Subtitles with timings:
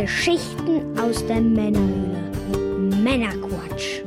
[0.00, 2.30] Geschichten aus der Männerhöhle.
[3.02, 4.00] Männerquatsch.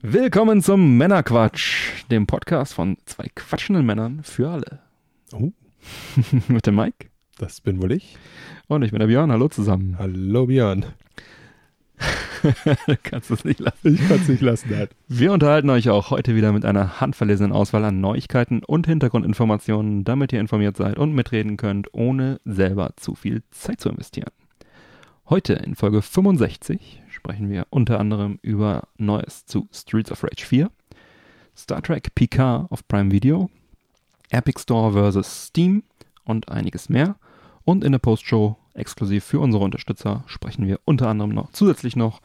[0.00, 4.78] Willkommen zum Männerquatsch, dem Podcast von zwei quatschenden Männern für alle.
[5.34, 5.52] Oh,
[6.48, 8.16] Mit dem Mike das bin wohl ich.
[8.66, 9.30] und ich bin der Björn.
[9.30, 9.98] Hallo zusammen.
[9.98, 10.86] Hallo Björn.
[12.86, 13.94] du kannst es nicht lassen.
[13.94, 14.68] Ich kann es nicht lassen.
[14.70, 14.88] Nein.
[15.08, 20.32] Wir unterhalten euch auch heute wieder mit einer handverlesenen Auswahl an Neuigkeiten und Hintergrundinformationen, damit
[20.32, 24.30] ihr informiert seid und mitreden könnt, ohne selber zu viel Zeit zu investieren.
[25.28, 30.70] Heute in Folge 65 sprechen wir unter anderem über Neues zu Streets of Rage 4,
[31.56, 33.50] Star Trek Picard auf Prime Video,
[34.30, 35.46] Epic Store vs.
[35.46, 35.82] Steam
[36.24, 37.16] und einiges mehr.
[37.64, 42.20] Und in der Postshow exklusiv für unsere Unterstützer sprechen wir unter anderem noch zusätzlich noch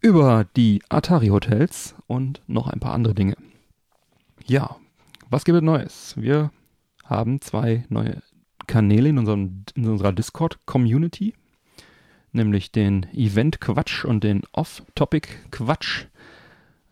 [0.00, 3.36] über die Atari Hotels und noch ein paar andere Dinge.
[4.44, 4.76] Ja,
[5.30, 6.14] was gibt es Neues?
[6.16, 6.50] Wir
[7.04, 8.22] haben zwei neue
[8.66, 11.34] Kanäle in, unserem, in unserer Discord-Community,
[12.32, 16.06] nämlich den Event Quatsch und den Off-Topic Quatsch.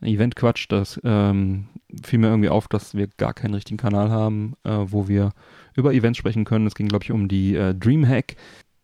[0.01, 1.69] Event Quatsch, das ähm,
[2.05, 5.33] fiel mir irgendwie auf, dass wir gar keinen richtigen Kanal haben, äh, wo wir
[5.75, 6.67] über Events sprechen können.
[6.67, 8.37] Es ging, glaube ich, um die äh, Dreamhack,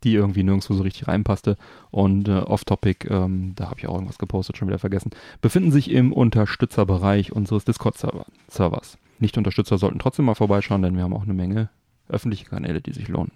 [0.04, 1.56] die irgendwie nirgendwo so richtig reinpasste.
[1.90, 5.90] Und äh, Off-Topic, ähm, da habe ich auch irgendwas gepostet, schon wieder vergessen, befinden sich
[5.90, 8.98] im Unterstützerbereich unseres Discord-Servers.
[9.18, 11.68] Nicht-Unterstützer sollten trotzdem mal vorbeischauen, denn wir haben auch eine Menge
[12.08, 13.32] öffentliche Kanäle, die sich lohnen.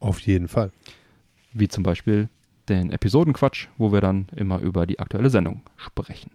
[0.00, 0.72] Auf jeden Fall.
[1.52, 2.28] Wie zum Beispiel
[2.68, 6.32] den Episodenquatsch, wo wir dann immer über die aktuelle Sendung sprechen.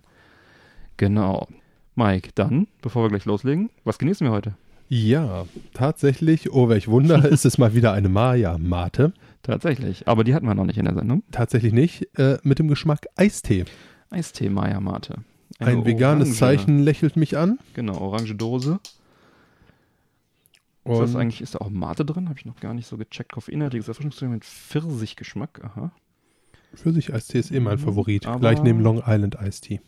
[0.98, 1.48] Genau.
[1.95, 4.56] Mike, dann, bevor wir gleich loslegen, was genießen wir heute?
[4.89, 9.13] Ja, tatsächlich, oh welch Wunder, ist es mal wieder eine Maya-Mate.
[9.43, 11.23] Tatsächlich, aber die hatten wir noch nicht in der Sendung.
[11.31, 13.65] Tatsächlich nicht, äh, mit dem Geschmack Eistee.
[14.09, 15.21] Eistee Maya Mate.
[15.59, 17.59] Eine Ein veganes orange- Zeichen lächelt mich an.
[17.73, 18.80] Genau, orange Dose.
[18.83, 18.93] Ist
[20.93, 22.30] Und das eigentlich, ist da auch Mate drin?
[22.30, 23.33] Habe ich noch gar nicht so gecheckt.
[23.33, 25.61] Koffeinhaltiges Erfrischungsgetränk mit Pfirsichgeschmack.
[25.65, 25.92] Aha.
[26.76, 28.26] Pfirsich-Eistee ist eh mein Mhm, Favorit.
[28.26, 29.81] aber- Gleich neben Long Island Eistee.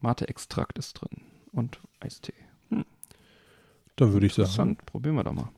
[0.00, 1.22] Mate-Extrakt ist drin.
[1.52, 2.34] Und Eistee.
[3.96, 4.46] Dann würde ich sagen.
[4.46, 4.86] Interessant.
[4.86, 5.50] Probieren wir doch mal.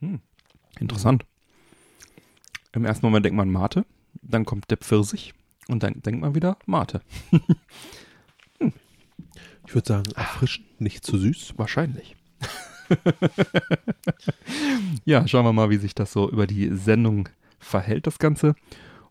[0.00, 0.20] Hm.
[0.80, 1.24] Interessant.
[2.72, 3.84] Im ersten Moment denkt man Mate,
[4.22, 5.34] dann kommt der Pfirsich
[5.68, 7.02] und dann denkt man wieder Mate.
[9.66, 11.54] Ich würde sagen, erfrischend, nicht zu süß.
[11.56, 12.16] Wahrscheinlich.
[15.04, 18.54] ja, schauen wir mal, wie sich das so über die Sendung verhält, das Ganze.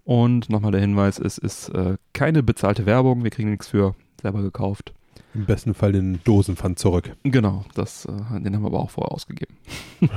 [0.03, 4.41] Und nochmal der Hinweis, es ist äh, keine bezahlte Werbung, wir kriegen nichts für, selber
[4.41, 4.93] gekauft.
[5.33, 7.15] Im besten Fall den Dosenpfand zurück.
[7.23, 9.55] Genau, das, äh, den haben wir aber auch vorher ausgegeben.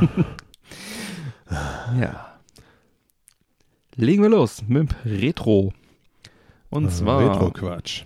[2.00, 2.38] ja.
[3.96, 5.72] Legen wir los mit dem Retro.
[6.70, 8.04] Und zwar Retro-Quatsch.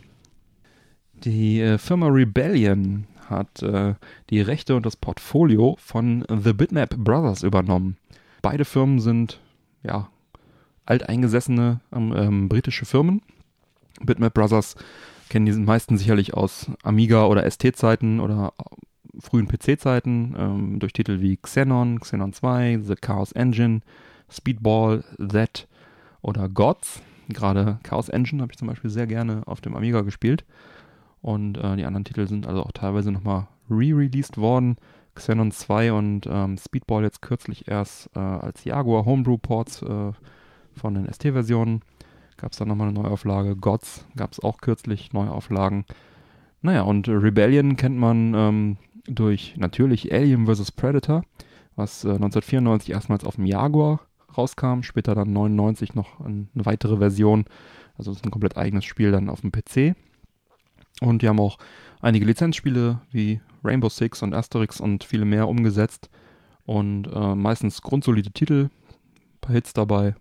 [1.15, 3.95] Die äh, Firma Rebellion hat äh,
[4.31, 7.97] die Rechte und das Portfolio von The Bitmap Brothers übernommen.
[8.43, 9.41] Beide Firmen sind
[9.83, 10.09] ja
[10.87, 13.23] alteingesessene ähm, ähm, britische Firmen.
[14.01, 14.77] Bitmap Brothers
[15.29, 21.21] kennen die meisten sicherlich aus Amiga oder ST-Zeiten oder äh, frühen PC-Zeiten ähm, durch Titel
[21.21, 23.81] wie Xenon, Xenon 2, The Chaos Engine,
[24.31, 25.67] Speedball, Z
[26.23, 27.03] oder Gods.
[27.29, 30.45] Gerade Chaos Engine habe ich zum Beispiel sehr gerne auf dem Amiga gespielt.
[31.21, 34.77] Und äh, die anderen Titel sind also auch teilweise nochmal re-released worden.
[35.15, 40.13] Xenon 2 und ähm, Speedball jetzt kürzlich erst äh, als Jaguar Homebrew-Ports äh,
[40.75, 41.83] von den ST-Versionen.
[42.37, 43.57] Gab es dann nochmal eine Neuauflage.
[43.57, 45.85] Gods gab es auch kürzlich Neuauflagen.
[46.63, 50.71] Naja, und Rebellion kennt man ähm, durch natürlich Alien vs.
[50.73, 51.25] Predator,
[51.75, 54.01] was äh, 1994 erstmals auf dem Jaguar
[54.37, 57.45] rauskam, später dann 99 noch eine weitere Version.
[57.97, 59.97] Also es ist ein komplett eigenes Spiel dann auf dem PC.
[61.01, 61.59] Und die haben auch
[62.01, 66.11] einige Lizenzspiele wie Rainbow Six und Asterix und viele mehr umgesetzt.
[66.65, 68.69] Und äh, meistens grundsolide Titel,
[69.41, 70.15] paar Hits dabei,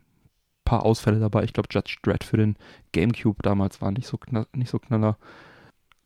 [0.63, 1.43] paar Ausfälle dabei.
[1.43, 2.55] Ich glaube, Judge Dredd für den
[2.91, 4.19] Gamecube damals war nicht so,
[4.53, 5.17] nicht so knaller.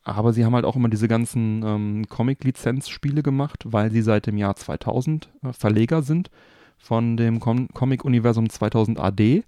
[0.04, 4.36] Aber sie haben halt auch immer diese ganzen ähm, Comic-Lizenzspiele gemacht, weil sie seit dem
[4.36, 6.30] Jahr 2000 äh, Verleger sind
[6.76, 9.44] von dem Com Comic-Universum 2000 AD.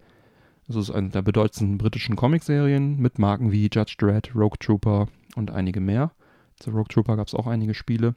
[0.67, 5.51] Das ist eine der bedeutendsten britischen Comicserien mit Marken wie Judge Dredd, Rogue Trooper und
[5.51, 6.13] einige mehr.
[6.59, 8.15] Zu Rogue Trooper gab es auch einige Spiele.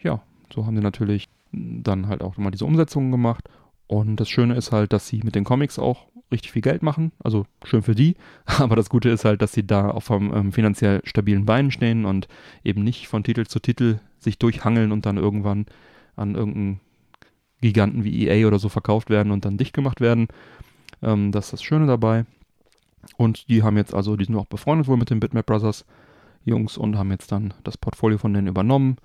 [0.00, 3.48] Ja, so haben sie natürlich dann halt auch immer diese Umsetzungen gemacht.
[3.86, 7.12] Und das Schöne ist halt, dass sie mit den Comics auch richtig viel Geld machen.
[7.22, 8.16] Also schön für die.
[8.46, 12.04] Aber das Gute ist halt, dass sie da auf einem ähm, finanziell stabilen Beinen stehen
[12.04, 12.28] und
[12.64, 15.66] eben nicht von Titel zu Titel sich durchhangeln und dann irgendwann
[16.16, 16.80] an irgendein
[17.60, 20.28] Giganten wie EA oder so verkauft werden und dann dicht gemacht werden.
[21.02, 22.24] Ähm, das ist das Schöne dabei.
[23.16, 25.84] Und die haben jetzt also, die sind auch befreundet wohl mit den Bitmap Brothers
[26.44, 28.96] Jungs und haben jetzt dann das Portfolio von denen übernommen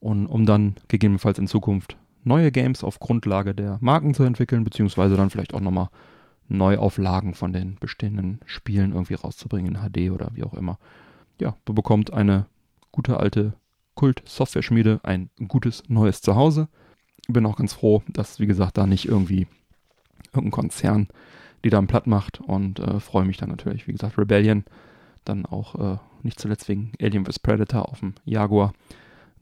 [0.00, 5.16] und um dann gegebenenfalls in Zukunft neue Games auf Grundlage der Marken zu entwickeln, beziehungsweise
[5.16, 5.88] dann vielleicht auch nochmal
[6.48, 10.78] Neuauflagen von den bestehenden Spielen irgendwie rauszubringen in HD oder wie auch immer.
[11.40, 12.46] Ja, bekommt eine
[12.90, 13.54] gute alte
[13.94, 16.68] Kult-Software-Schmiede ein gutes neues Zuhause.
[17.28, 19.46] Bin auch ganz froh, dass, wie gesagt, da nicht irgendwie
[20.32, 21.08] irgendein Konzern
[21.64, 24.64] die da platt macht und äh, freue mich dann natürlich, wie gesagt, Rebellion,
[25.24, 27.38] dann auch äh, nicht zuletzt wegen Alien vs.
[27.38, 28.72] Predator auf dem Jaguar,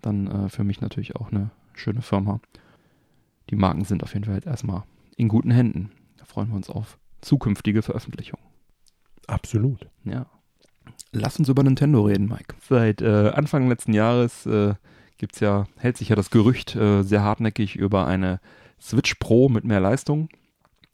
[0.02, 2.40] dann äh, für mich natürlich auch eine schöne Firma.
[3.50, 4.84] Die Marken sind auf jeden Fall jetzt erstmal
[5.16, 5.90] in guten Händen.
[6.18, 8.44] Da freuen wir uns auf zukünftige Veröffentlichungen.
[9.26, 9.88] Absolut.
[10.04, 10.26] Ja.
[11.12, 12.54] Lass uns über Nintendo reden, Mike.
[12.68, 14.74] Seit äh, Anfang letzten Jahres äh,
[15.18, 18.40] gibt's ja, hält sich ja das Gerücht äh, sehr hartnäckig über eine
[18.80, 20.28] Switch Pro mit mehr Leistung.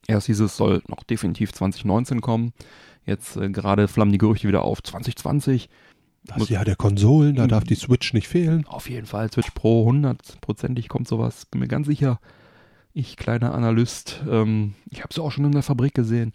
[0.08, 2.52] Erst hieß es, soll noch definitiv 2019 kommen.
[3.04, 5.68] Jetzt äh, gerade flammen die Gerüchte wieder auf 2020.
[6.24, 8.66] Das Jahr der Konsolen, da darf die Switch nicht fehlen.
[8.66, 12.20] Auf jeden Fall, Switch Pro, hundertprozentig kommt sowas, bin mir ganz sicher.
[12.92, 16.32] Ich, kleiner Analyst, ähm, ich habe es auch schon in der Fabrik gesehen.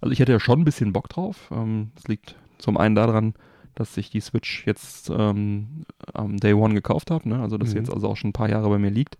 [0.00, 1.50] Also ich hätte ja schon ein bisschen Bock drauf.
[1.50, 3.34] Ähm, es ähm, liegt zum einen daran,
[3.74, 7.40] dass ich die Switch jetzt ähm, am Day One gekauft habe, ne?
[7.40, 7.72] also dass mhm.
[7.72, 9.16] sie jetzt also auch schon ein paar Jahre bei mir liegt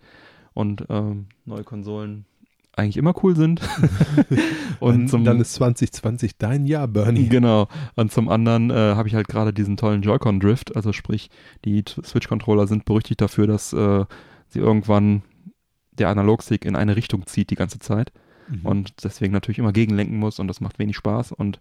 [0.52, 2.26] und ähm, neue Konsolen
[2.74, 3.60] eigentlich immer cool sind.
[4.80, 7.28] und zum, dann ist 2020 dein Jahr, Bernie.
[7.28, 7.68] Genau.
[7.96, 10.74] Und zum anderen äh, habe ich halt gerade diesen tollen Joy-Con Drift.
[10.74, 11.30] Also sprich,
[11.64, 14.04] die Switch-Controller sind berüchtigt dafür, dass äh,
[14.48, 15.22] sie irgendwann
[15.92, 18.12] der Analogstick in eine Richtung zieht die ganze Zeit.
[18.48, 18.66] Mhm.
[18.66, 21.32] Und deswegen natürlich immer gegenlenken muss und das macht wenig Spaß.
[21.32, 21.60] Und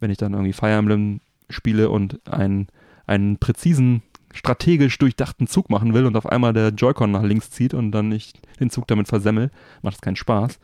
[0.00, 2.66] wenn ich dann irgendwie Fire Emblem spiele und einen,
[3.06, 7.74] einen präzisen strategisch durchdachten Zug machen will und auf einmal der Joy-Con nach links zieht
[7.74, 9.50] und dann nicht den Zug damit versemmel,
[9.82, 10.58] macht es keinen Spaß.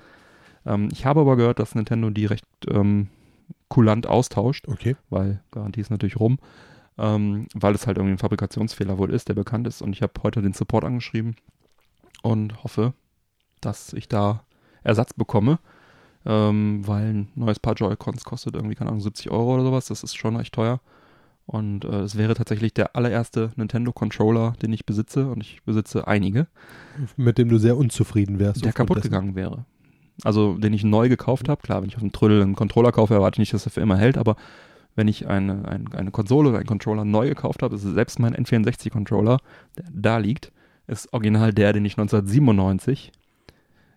[0.67, 3.09] Ähm, ich habe aber gehört, dass Nintendo die recht ähm,
[3.69, 4.97] kulant austauscht, okay.
[5.11, 6.39] weil Garantie ist natürlich rum,
[6.97, 9.83] ähm, weil es halt irgendwie ein Fabrikationsfehler wohl ist, der bekannt ist.
[9.83, 11.37] Und ich habe heute den Support angeschrieben
[12.23, 12.95] und hoffe,
[13.61, 14.45] dass ich da
[14.83, 15.59] Ersatz bekomme,
[16.25, 19.87] ähm, weil ein neues Paar Joy-Cons kostet irgendwie, keine Ahnung, 70 Euro oder sowas.
[19.87, 20.81] Das ist schon recht teuer.
[21.49, 25.31] Und äh, es wäre tatsächlich der allererste Nintendo-Controller, den ich besitze.
[25.31, 26.47] Und ich besitze einige.
[27.17, 28.67] Mit dem du sehr unzufrieden wärst.
[28.67, 29.65] Der kaputt gegangen wäre.
[30.25, 31.63] Also, den ich neu gekauft habe.
[31.63, 33.81] Klar, wenn ich auf dem Trödel einen Controller kaufe, erwarte ich nicht, dass er für
[33.81, 34.19] immer hält.
[34.19, 34.37] Aber
[34.95, 38.37] wenn ich eine, eine, eine Konsole oder einen Controller neu gekauft habe, ist selbst mein
[38.37, 39.39] N64-Controller,
[39.79, 40.53] der da liegt,
[40.87, 43.11] ist original der, den ich 1997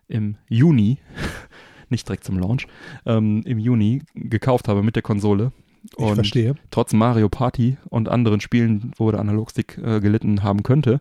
[0.08, 1.00] im Juni,
[1.90, 2.66] nicht direkt zum Launch,
[3.04, 5.52] ähm, im Juni gekauft habe mit der Konsole
[5.84, 6.54] ich und verstehe.
[6.70, 11.00] trotz Mario Party und anderen Spielen, wo der Analogstick äh, gelitten haben könnte,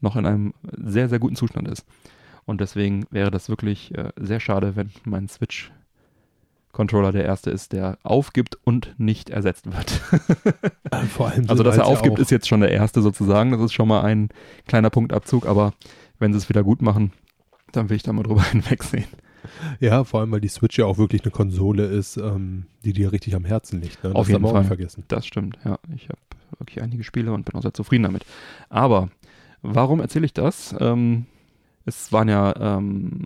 [0.00, 1.84] noch in einem sehr, sehr guten Zustand ist.
[2.44, 5.70] Und deswegen wäre das wirklich äh, sehr schade, wenn mein Switch
[6.72, 10.00] Controller der erste ist, der aufgibt und nicht ersetzt wird.
[10.90, 13.50] Äh, vor allem also, dass er aufgibt, ist jetzt schon der erste sozusagen.
[13.50, 14.30] Das ist schon mal ein
[14.66, 15.74] kleiner Punktabzug, aber
[16.18, 17.12] wenn sie es wieder gut machen,
[17.72, 19.04] dann will ich da mal drüber hinwegsehen.
[19.80, 23.12] Ja, vor allem, weil die Switch ja auch wirklich eine Konsole ist, ähm, die dir
[23.12, 24.02] richtig am Herzen liegt.
[24.02, 24.10] Ne?
[24.10, 24.64] Das Auf jeden Fall.
[24.64, 25.04] vergessen.
[25.08, 25.78] Das stimmt, ja.
[25.94, 26.18] Ich habe
[26.58, 28.24] wirklich einige Spiele und bin auch sehr zufrieden damit.
[28.68, 29.08] Aber
[29.62, 30.74] warum erzähle ich das?
[30.78, 31.26] Ähm,
[31.84, 33.22] es waren ja ähm,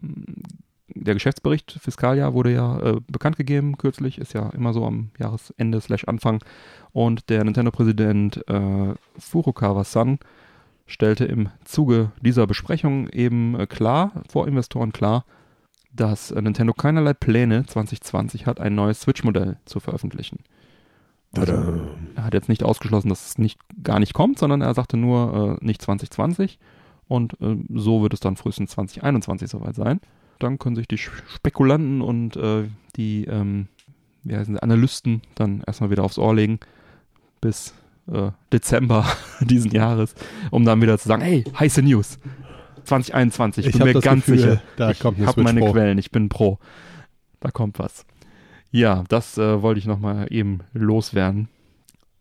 [0.95, 5.81] der Geschäftsbericht Fiskaljahr wurde ja äh, bekannt gegeben kürzlich, ist ja immer so am Jahresende
[5.81, 6.42] slash Anfang.
[6.92, 10.19] Und der Nintendo-Präsident äh, Furukawa-san
[10.87, 15.25] stellte im Zuge dieser Besprechung eben äh, klar, vor Investoren klar,
[15.93, 20.39] dass Nintendo keinerlei Pläne 2020 hat, ein neues Switch-Modell zu veröffentlichen.
[21.37, 21.55] Also,
[22.15, 25.59] er hat jetzt nicht ausgeschlossen, dass es nicht, gar nicht kommt, sondern er sagte nur
[25.61, 26.59] äh, nicht 2020
[27.09, 30.01] und äh, so wird es dann frühestens 2021 soweit sein.
[30.39, 33.69] Dann können sich die Spekulanten und äh, die ähm,
[34.25, 36.61] wie heißen sie, Analysten dann erstmal wieder aufs Ohr legen
[37.41, 37.75] bis
[38.11, 39.07] äh, Dezember
[39.41, 40.15] diesen Jahres,
[40.51, 42.19] um dann wieder zu sagen, hey, heiße News.
[42.85, 44.62] 2021, ich bin mir ganz Gefühl, sicher.
[44.77, 45.73] Da ich habe meine Pro.
[45.73, 46.59] Quellen, ich bin pro.
[47.41, 48.05] Da kommt was.
[48.71, 51.49] Ja, das äh, wollte ich nochmal eben loswerden,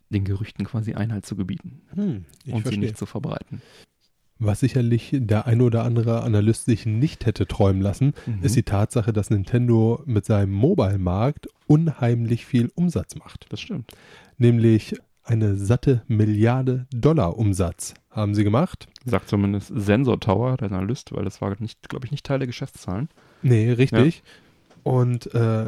[0.10, 2.72] den Gerüchten quasi Einhalt zu gebieten hm, und verstehe.
[2.72, 3.62] sie nicht zu verbreiten.
[4.44, 8.39] Was sicherlich der ein oder andere Analyst sich nicht hätte träumen lassen, mhm.
[8.41, 13.46] ist die Tatsache, dass Nintendo mit seinem Mobile-Markt unheimlich viel Umsatz macht.
[13.50, 13.91] Das stimmt.
[14.39, 14.96] Nämlich
[15.31, 18.89] eine satte Milliarde Dollar Umsatz haben sie gemacht.
[19.05, 22.47] Sagt zumindest Sensor Tower, der Analyst, weil das war nicht, glaube ich, nicht Teil der
[22.47, 23.07] Geschäftszahlen.
[23.41, 24.17] Nee, richtig.
[24.17, 24.23] Ja.
[24.83, 25.67] Und äh,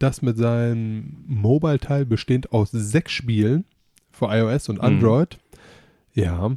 [0.00, 3.64] das mit seinem Mobile-Teil bestehend aus sechs Spielen
[4.10, 4.84] für iOS und mhm.
[4.84, 5.38] Android.
[6.14, 6.22] Mhm.
[6.22, 6.50] Ja.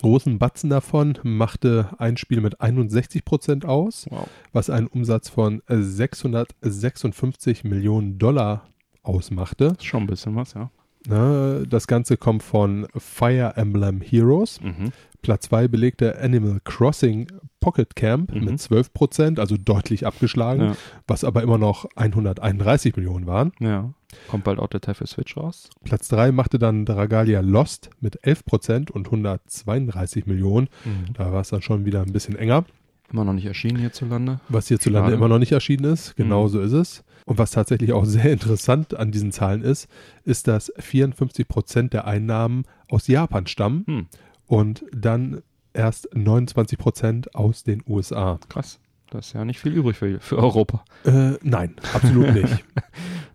[0.00, 4.28] großen Batzen davon machte ein Spiel mit 61 Prozent aus, Wow.
[4.52, 8.68] was einen Umsatz von 656 Millionen Dollar
[9.02, 9.74] ausmachte.
[9.78, 10.70] Ist schon ein bisschen was, ja.
[11.06, 14.60] Na, Das Ganze kommt von Fire Emblem Heroes.
[14.60, 14.92] Mhm.
[15.22, 17.26] Platz 2 belegte Animal Crossing
[17.60, 18.44] Pocket Camp Mhm.
[18.44, 20.76] mit 12 Prozent, also deutlich abgeschlagen, Ja.
[21.06, 23.52] was aber immer noch 131 Millionen waren.
[23.60, 23.92] ja.
[24.26, 25.70] Kommt bald auch der Teil für Switch raus.
[25.84, 30.68] Platz 3 machte dann Dragalia Lost mit 11 Prozent und 132 Millionen.
[31.14, 32.64] Da war es dann schon wieder ein bisschen enger.
[33.12, 34.40] Immer noch nicht erschienen hierzulande.
[34.48, 35.16] Was hierzulande Schade.
[35.16, 36.16] immer noch nicht erschienen ist.
[36.16, 36.48] Genau Mhm.
[36.48, 37.04] so ist es.
[37.30, 39.86] Und was tatsächlich auch sehr interessant an diesen Zahlen ist,
[40.24, 44.06] ist, dass 54 Prozent der Einnahmen aus Japan stammen Hm.
[44.46, 48.40] und dann erst 29 Prozent aus den USA.
[48.48, 48.80] Krass.
[49.10, 50.84] Da ist ja nicht viel übrig für, für Europa.
[51.04, 52.64] Äh, nein, absolut nicht.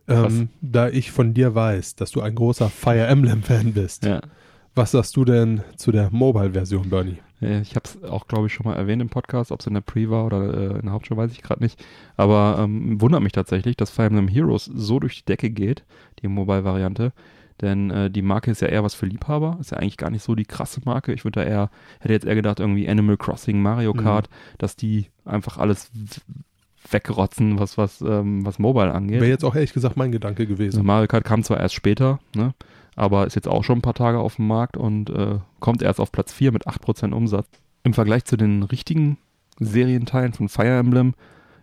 [0.10, 4.20] Ähm, da ich von dir weiß, dass du ein großer Fire Emblem-Fan bist, Ja.
[4.76, 7.18] Was sagst du denn zu der Mobile-Version, Bernie?
[7.42, 9.82] Ich habe es auch, glaube ich, schon mal erwähnt im Podcast, ob es in der
[9.82, 11.84] Pre war oder äh, in der Hauptshow, weiß ich gerade nicht.
[12.18, 15.84] Aber ähm, wundert mich tatsächlich, dass Fire Emblem Heroes so durch die Decke geht,
[16.22, 17.12] die Mobile-Variante.
[17.62, 20.24] Denn äh, die Marke ist ja eher was für Liebhaber, ist ja eigentlich gar nicht
[20.24, 21.14] so die krasse Marke.
[21.14, 24.00] Ich würde da eher, hätte jetzt eher gedacht, irgendwie Animal Crossing, Mario Mhm.
[24.00, 25.92] Kart, dass die einfach alles
[26.90, 29.22] wegrotzen, was, was, ähm, was Mobile angeht.
[29.22, 30.86] Wäre jetzt auch ehrlich gesagt mein Gedanke Also gewesen.
[30.86, 32.54] Mario Kart kam zwar erst später, ne,
[32.96, 36.00] aber ist jetzt auch schon ein paar Tage auf dem Markt und äh, kommt erst
[36.00, 37.48] auf Platz 4 mit 8% Umsatz.
[37.84, 39.18] Im Vergleich zu den richtigen
[39.60, 41.14] Serienteilen von Fire Emblem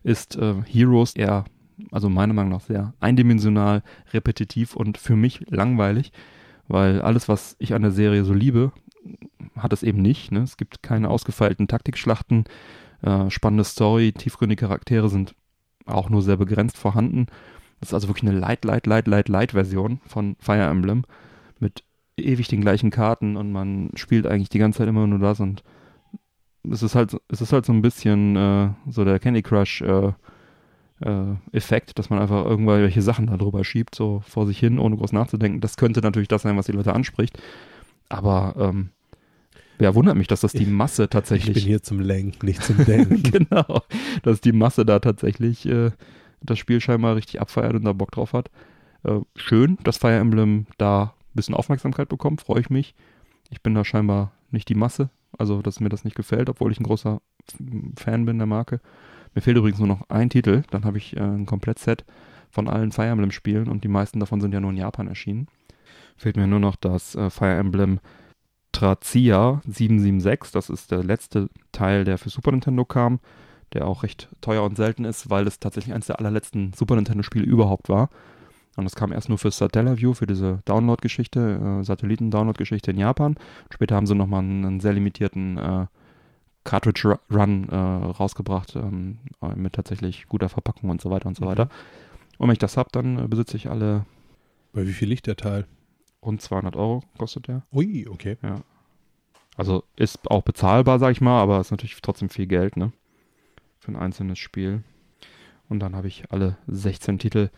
[0.03, 1.45] ist äh, Heroes eher,
[1.91, 6.12] also meiner Meinung nach sehr eindimensional, repetitiv und für mich langweilig,
[6.69, 8.73] weil alles, was ich an der Serie so liebe,
[9.57, 10.33] hat es eben nicht.
[10.33, 10.41] Ne?
[10.41, 12.45] Es gibt keine ausgefeilten Taktikschlachten,
[13.03, 15.35] äh, spannende Story, tiefgründige Charaktere sind
[15.87, 17.27] auch nur sehr begrenzt vorhanden.
[17.83, 21.03] Das ist also wirklich eine Light, Light, Light, Light, Light-Version von Fire Emblem
[21.59, 21.83] mit
[22.17, 25.65] ewig den gleichen Karten und man spielt eigentlich die ganze Zeit immer nur das und
[26.71, 30.12] es ist halt, es ist halt so ein bisschen äh, so der Candy Crush äh,
[31.01, 34.97] äh, Effekt, dass man einfach irgendwelche Sachen da drüber schiebt, so vor sich hin, ohne
[34.97, 35.61] groß nachzudenken.
[35.61, 37.37] Das könnte natürlich das sein, was die Leute anspricht.
[38.09, 38.91] Aber ähm,
[39.81, 42.85] ja, wundert mich, dass das die Masse Ich tatsächlich bin hier zum Lenken, nicht zum
[42.85, 43.23] Denken.
[43.49, 43.83] genau,
[44.23, 45.91] dass die Masse da tatsächlich äh,
[46.43, 48.51] das Spiel scheinbar richtig abfeiert und da Bock drauf hat.
[49.05, 52.95] Äh, schön, dass Fire Emblem da ein bisschen Aufmerksamkeit bekommt, freue ich mich.
[53.51, 56.81] Ich bin da scheinbar nicht die Masse, also dass mir das nicht gefällt, obwohl ich
[56.81, 57.21] ein großer
[57.97, 58.81] Fan bin der Marke.
[59.35, 62.05] Mir fehlt übrigens nur noch ein Titel, dann habe ich äh, ein Komplettset
[62.51, 65.49] von allen Fire Emblem Spielen und die meisten davon sind ja nur in Japan erschienen.
[66.17, 67.99] Fehlt mir nur noch das äh, Fire Emblem
[68.73, 73.21] Trazia 776, das ist der letzte Teil, der für Super Nintendo kam,
[73.75, 77.45] der auch recht teuer und selten ist, weil es tatsächlich eines der allerletzten Super Nintendo-Spiele
[77.45, 78.09] überhaupt war.
[78.76, 83.37] Und das kam erst nur für Satellaview, für diese Download-Geschichte, äh, Satelliten-Download-Geschichte in Japan.
[83.71, 85.87] Später haben sie nochmal einen, einen sehr limitierten äh,
[86.64, 91.49] Cartridge-Run äh, rausgebracht, ähm, äh, mit tatsächlich guter Verpackung und so weiter und so Mhm.
[91.49, 91.69] weiter.
[92.38, 94.07] Und wenn ich das habe, dann äh, besitze ich alle
[94.73, 95.67] Bei wie viel liegt der Teil?
[96.25, 97.62] rund 200 Euro, kostet der.
[97.73, 98.37] Ui, okay.
[99.57, 102.93] Also ist auch bezahlbar, sag ich mal, aber ist natürlich trotzdem viel Geld, ne?
[103.83, 104.85] Für ein einzelnes Spiel.
[105.69, 107.51] Und dann habe ich alle 16 Titel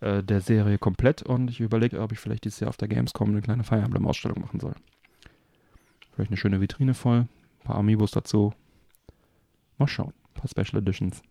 [0.00, 3.28] äh, der Serie komplett und ich überlege, ob ich vielleicht dieses Jahr auf der Gamescom
[3.28, 4.74] eine kleine Fire Emblem-Ausstellung machen soll.
[6.12, 7.28] Vielleicht eine schöne Vitrine voll, ein
[7.62, 8.52] paar Amiibos dazu.
[9.78, 10.14] Mal schauen.
[10.34, 11.22] Ein paar Special Editions.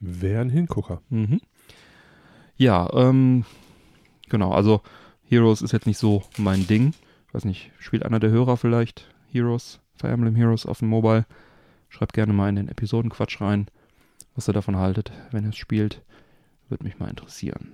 [0.00, 1.00] Wäre ein Hingucker.
[1.08, 1.40] Mhm.
[2.56, 3.44] Ja, ähm,
[4.28, 4.82] genau, also
[5.22, 6.94] Heroes ist jetzt nicht so mein Ding.
[7.28, 11.26] Ich weiß nicht, spielt einer der Hörer vielleicht Heroes, Fire Emblem Heroes auf dem Mobile?
[11.88, 13.66] Schreibt gerne mal in den Episodenquatsch rein,
[14.34, 16.02] was ihr davon haltet, wenn ihr es spielt.
[16.68, 17.72] Würde mich mal interessieren.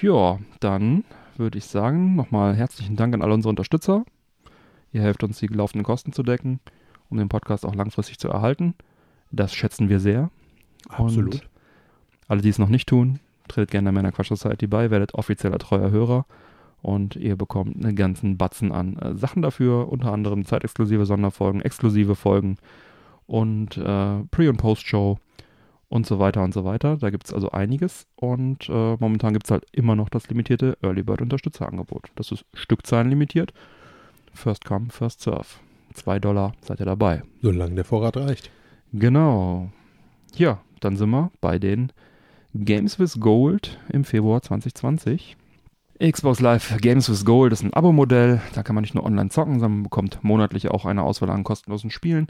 [0.00, 1.04] Ja, dann
[1.36, 4.04] würde ich sagen, nochmal herzlichen Dank an alle unsere Unterstützer.
[4.92, 6.60] Ihr helft uns, die laufenden Kosten zu decken,
[7.08, 8.74] um den Podcast auch langfristig zu erhalten.
[9.30, 10.30] Das schätzen wir sehr.
[10.88, 11.34] Absolut.
[11.34, 11.48] Und
[12.28, 15.58] alle, die es noch nicht tun, tretet gerne der Männer Quatsch Society bei, werdet offizieller
[15.58, 16.26] treuer Hörer
[16.82, 22.14] und ihr bekommt einen ganzen Batzen an äh, Sachen dafür, unter anderem zeitexklusive Sonderfolgen, exklusive
[22.14, 22.56] Folgen
[23.26, 25.18] und äh, Pre- und Post-Show
[25.88, 26.96] und so weiter und so weiter.
[26.96, 30.76] Da gibt es also einiges und äh, momentan gibt es halt immer noch das limitierte
[30.82, 32.10] Early Bird Unterstützerangebot.
[32.14, 33.52] Das ist Stückzahlen limitiert.
[34.34, 35.46] First come, first serve.
[35.94, 37.22] Zwei Dollar seid ihr dabei.
[37.42, 38.50] Solange der Vorrat reicht.
[38.92, 39.70] Genau.
[40.36, 41.92] Ja, dann sind wir bei den
[42.54, 45.36] Games with Gold im Februar 2020.
[46.00, 48.40] Xbox Live Games with Gold ist ein Abo-Modell.
[48.54, 51.90] Da kann man nicht nur online zocken, sondern bekommt monatlich auch eine Auswahl an kostenlosen
[51.90, 52.28] Spielen,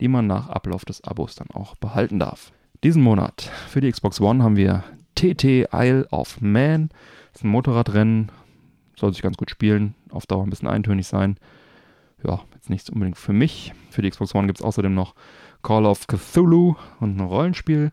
[0.00, 2.50] die man nach Ablauf des Abos dann auch behalten darf.
[2.82, 4.82] Diesen Monat für die Xbox One haben wir
[5.14, 6.88] TT Isle of Man.
[7.32, 8.32] Das ist ein Motorradrennen.
[8.96, 11.36] Soll sich ganz gut spielen, auf Dauer ein bisschen eintönig sein.
[12.24, 13.74] ja, jetzt nichts unbedingt für mich.
[13.90, 15.14] Für die Xbox One gibt es außerdem noch
[15.62, 17.92] Call of Cthulhu und ein Rollenspiel,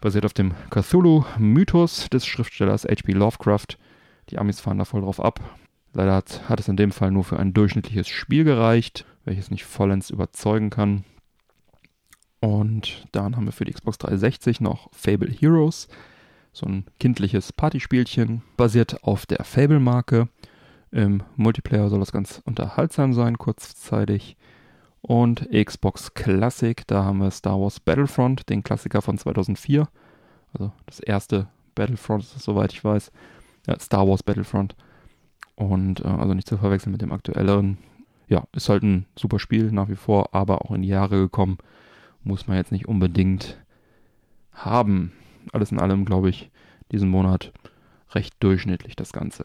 [0.00, 3.12] basiert auf dem Cthulhu-Mythos des Schriftstellers H.P.
[3.12, 3.78] Lovecraft.
[4.30, 5.40] Die Amis fahren da voll drauf ab.
[5.92, 9.64] Leider hat, hat es in dem Fall nur für ein durchschnittliches Spiel gereicht, welches nicht
[9.64, 11.04] vollends überzeugen kann.
[12.40, 15.88] Und dann haben wir für die Xbox 360 noch Fable Heroes,
[16.52, 20.28] so ein kindliches Partyspielchen, basiert auf der Fable-Marke.
[20.90, 24.36] Im Multiplayer soll das ganz unterhaltsam sein, kurzzeitig.
[25.02, 29.88] Und Xbox Classic, da haben wir Star Wars Battlefront, den Klassiker von 2004.
[30.52, 33.10] Also das erste Battlefront, soweit ich weiß.
[33.78, 34.74] Star Wars Battlefront.
[35.54, 37.78] Und äh, also nicht zu verwechseln mit dem aktuelleren.
[38.28, 41.58] Ja, ist halt ein super Spiel nach wie vor, aber auch in die Jahre gekommen.
[42.24, 43.58] Muss man jetzt nicht unbedingt
[44.52, 45.12] haben.
[45.52, 46.50] Alles in allem, glaube ich,
[46.92, 47.52] diesen Monat
[48.12, 49.44] recht durchschnittlich das Ganze.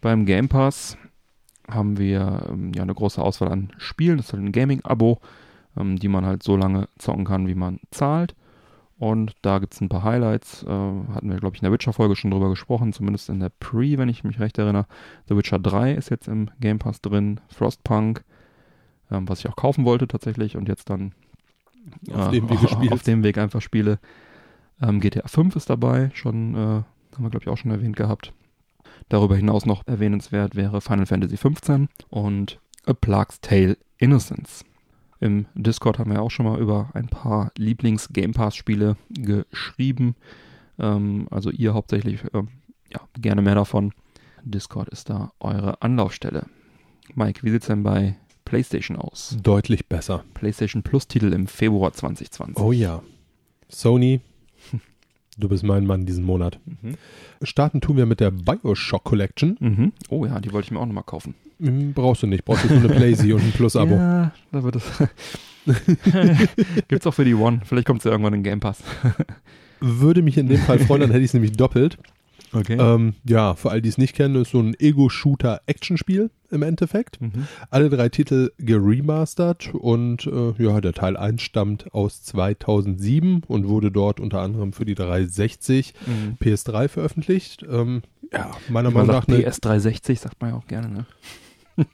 [0.00, 0.96] Beim Game Pass
[1.68, 4.18] haben wir ähm, ja eine große Auswahl an Spielen.
[4.18, 5.20] Das ist halt ein Gaming-Abo,
[5.76, 8.34] ähm, die man halt so lange zocken kann, wie man zahlt.
[8.98, 10.64] Und da gibt es ein paar Highlights.
[10.64, 13.96] Äh, hatten wir, glaube ich, in der Witcher-Folge schon drüber gesprochen, zumindest in der Pre,
[13.96, 14.86] wenn ich mich recht erinnere.
[15.28, 18.24] The Witcher 3 ist jetzt im Game Pass drin, Frostpunk,
[19.10, 21.12] ähm, was ich auch kaufen wollte tatsächlich und jetzt dann
[22.12, 22.92] Auf äh, dem Wege spielst.
[22.92, 24.00] auf dem Weg einfach spiele.
[24.82, 26.84] Ähm, GTA 5 ist dabei, schon, äh, haben
[27.18, 28.32] wir, glaube ich, auch schon erwähnt gehabt.
[29.08, 34.64] Darüber hinaus noch erwähnenswert wäre Final Fantasy 15 und A Plague's Tale Innocence.
[35.20, 40.14] Im Discord haben wir auch schon mal über ein paar Lieblings-Game Pass-Spiele geschrieben.
[40.78, 42.48] Ähm, also ihr hauptsächlich, ähm,
[42.92, 43.92] ja, gerne mehr davon.
[44.44, 46.46] Discord ist da eure Anlaufstelle.
[47.14, 49.36] Mike, wie sieht's denn bei PlayStation aus?
[49.42, 50.24] Deutlich besser.
[50.34, 52.64] PlayStation Plus-Titel im Februar 2020.
[52.64, 53.02] Oh ja.
[53.68, 54.20] Sony,
[55.38, 56.58] du bist mein Mann diesen Monat.
[56.82, 56.94] Mhm.
[57.42, 59.56] Starten tun wir mit der Bioshock Collection.
[59.60, 59.92] Mhm.
[60.10, 61.34] Oh ja, die wollte ich mir auch nochmal kaufen.
[61.60, 62.44] Hm, Brauchst du nicht.
[62.44, 63.94] Brauchst du nur eine Playsee und ein Plus-Abo.
[63.94, 64.84] Ja, da wird es.
[66.88, 67.60] Gibt's auch für die One.
[67.64, 68.82] Vielleicht kommt es ja irgendwann in Game Pass.
[69.80, 71.98] Würde mich in dem Fall freuen, dann hätte ich es nämlich doppelt.
[72.52, 72.76] Okay.
[72.80, 77.20] Ähm, ja, für all die es nicht kennen, ist so ein Ego-Shooter-Action-Spiel im Endeffekt.
[77.20, 77.46] Mhm.
[77.70, 83.90] Alle drei Titel geremastert und äh, ja, der Teil 1 stammt aus 2007 und wurde
[83.90, 86.36] dort unter anderem für die 360 Mhm.
[86.40, 87.64] PS3 veröffentlicht.
[87.68, 91.06] Ähm, ja, meiner Meinung nach eine PS360 sagt man ja auch gerne, ne?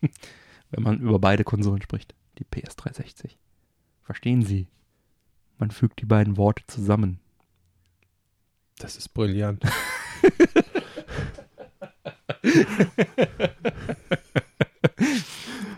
[0.71, 2.15] Wenn man über beide Konsolen spricht.
[2.39, 3.37] Die PS360.
[4.03, 4.67] Verstehen Sie?
[5.59, 7.21] Man fügt die beiden Worte zusammen.
[8.79, 9.63] Das ist brillant.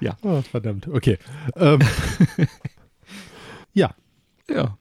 [0.07, 0.16] Ja.
[0.23, 0.88] Oh, verdammt.
[0.88, 1.19] Okay.
[1.57, 1.81] Ähm,
[3.75, 3.95] ja,
[4.51, 4.77] Ja.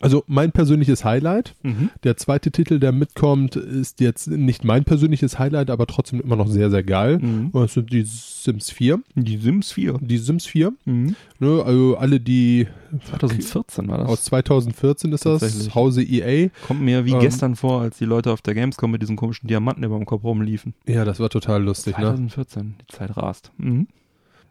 [0.00, 1.54] also mein persönliches Highlight.
[1.62, 1.90] Mhm.
[2.04, 6.48] Der zweite Titel, der mitkommt, ist jetzt nicht mein persönliches Highlight, aber trotzdem immer noch
[6.48, 7.18] sehr, sehr geil.
[7.18, 7.48] Mhm.
[7.52, 9.00] Und das sind die Sims 4.
[9.14, 9.98] Die Sims 4.
[10.00, 10.72] Die Sims 4.
[10.86, 11.14] Mhm.
[11.38, 12.66] Ne, also alle, die
[13.10, 14.08] 2014 war das.
[14.08, 15.74] aus 2014 ist das.
[15.74, 16.48] Hause EA.
[16.66, 19.48] Kommt mir wie Ähm, gestern vor, als die Leute auf der Gamescom mit diesen komischen
[19.48, 20.72] Diamanten über dem Kopf rumliefen.
[20.86, 22.04] Ja, das war total lustig, ne?
[22.06, 23.52] 2014, die Zeit rast.
[23.58, 23.86] Mhm.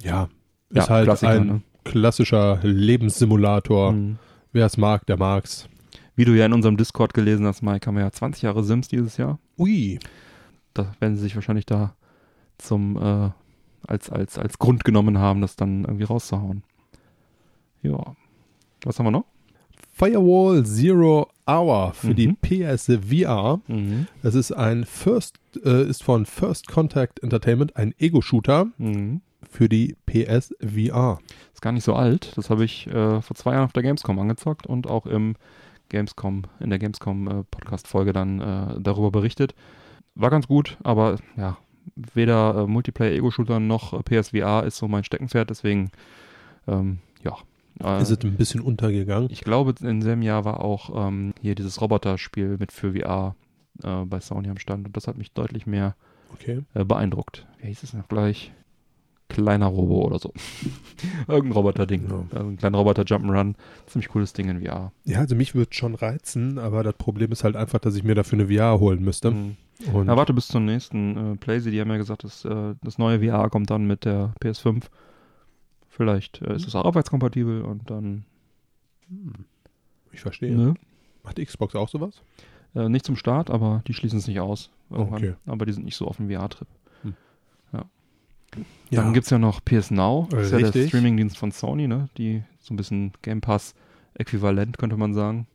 [0.02, 0.30] Ja.
[0.72, 1.62] Ja, Ist halt Klassiker, ein ne?
[1.84, 3.92] klassischer Lebenssimulator.
[3.92, 4.18] Mhm.
[4.52, 5.68] Wer es mag, der mag's.
[6.16, 8.88] Wie du ja in unserem Discord gelesen hast, Mike, haben wir ja 20 Jahre Sims
[8.88, 9.40] dieses Jahr.
[9.58, 10.00] Ui.
[10.74, 11.96] Da werden sie sich wahrscheinlich da
[12.58, 13.30] zum äh,
[13.88, 16.64] als, als, als Grund genommen haben, das dann irgendwie rauszuhauen.
[17.82, 18.16] Ja.
[18.84, 19.26] Was haben wir noch?
[19.96, 22.16] Firewall Zero Hour für Mhm.
[22.16, 23.60] die PS VR.
[23.68, 24.08] Mhm.
[24.24, 29.22] Das ist ein First, äh, ist von First Contact Entertainment ein Ego-Shooter Mhm.
[29.50, 31.20] Für die PS VR.
[31.54, 32.32] Ist gar nicht so alt.
[32.38, 35.36] Das habe ich äh, vor zwei Jahren auf der Gamescom angezockt und auch im
[35.90, 39.54] Gamescom, in der Gamescom äh, Podcast-Folge dann äh, darüber berichtet.
[40.16, 41.58] War ganz gut, aber ja,
[41.96, 45.92] weder äh, Multiplayer-Ego-Shooter noch äh, PSVR ist so mein Steckenpferd, deswegen
[46.68, 47.38] ähm, ja.
[48.00, 49.30] Ist es ein bisschen untergegangen?
[49.32, 53.36] ich glaube, in diesem Jahr war auch ähm, hier dieses Roboter-Spiel mit für VR
[54.06, 55.96] bei Sony am Stand und das hat mich deutlich mehr
[56.32, 56.62] Okay.
[56.74, 57.48] beeindruckt.
[57.60, 58.54] Wie hieß es noch gleich?
[59.30, 60.32] Kleiner Robo oder so.
[61.28, 62.08] Irgendein Roboter-Ding.
[62.10, 62.38] Ja.
[62.38, 63.56] Also ein kleiner Roboter Jump'n'Run.
[63.88, 64.92] Ziemlich cooles Ding in VR.
[65.06, 68.16] Ja, also mich würde schon reizen, aber das Problem ist halt einfach, dass ich mir
[68.16, 69.32] dafür eine VR holen müsste.
[69.32, 69.58] Mhm.
[70.06, 71.72] Na, warte bis zum nächsten äh, Playsee.
[71.72, 74.84] Die haben ja gesagt, dass, äh, das neue VR kommt dann mit der PS5.
[75.90, 78.26] Vielleicht äh, ist es auch abwärtskompatibel und dann
[80.12, 80.56] ich verstehe.
[80.56, 80.76] ne?
[81.24, 82.22] Macht Xbox auch sowas?
[82.76, 84.70] äh, nicht zum Start, aber die schließen es nicht aus.
[84.90, 85.24] Irgendwann.
[85.24, 85.34] Okay.
[85.46, 86.68] Aber die sind nicht so auf dem VR-Trip.
[87.72, 87.86] Ja.
[88.92, 90.28] Dann gibt es ja noch PS Now.
[90.32, 90.88] Das ist ja der.
[90.88, 92.10] Streamingdienst von Sony, ne?
[92.18, 95.48] Die so ein bisschen Game Pass-Äquivalent, könnte man sagen.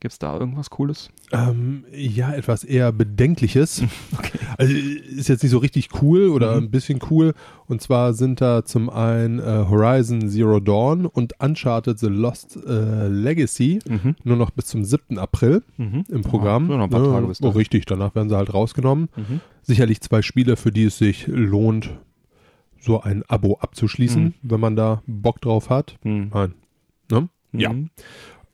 [0.00, 1.10] Gibt es da irgendwas Cooles?
[1.32, 3.82] Ähm, ja, etwas eher Bedenkliches.
[4.18, 4.38] Okay.
[4.58, 6.64] Also ist jetzt nicht so richtig cool oder Mhm.
[6.66, 7.34] ein bisschen cool.
[7.66, 13.08] Und zwar sind da zum einen äh, Horizon Zero Dawn und Uncharted The Lost äh,
[13.08, 14.16] Legacy Mhm.
[14.24, 15.18] nur noch bis zum 7.
[15.18, 16.04] April Mhm.
[16.08, 16.70] im Programm.
[16.70, 17.56] Ja, noch ein paar Tage bis oh, dahin.
[17.58, 19.08] richtig, danach werden sie halt rausgenommen.
[19.16, 19.40] Mhm.
[19.62, 21.90] Sicherlich zwei Spiele, für die es sich lohnt,
[22.80, 24.34] so ein Abo abzuschließen, Mhm.
[24.42, 25.96] wenn man da Bock drauf hat.
[26.04, 26.30] Mhm.
[26.32, 26.54] Nein.
[27.10, 27.28] Ne?
[27.52, 27.74] Ja.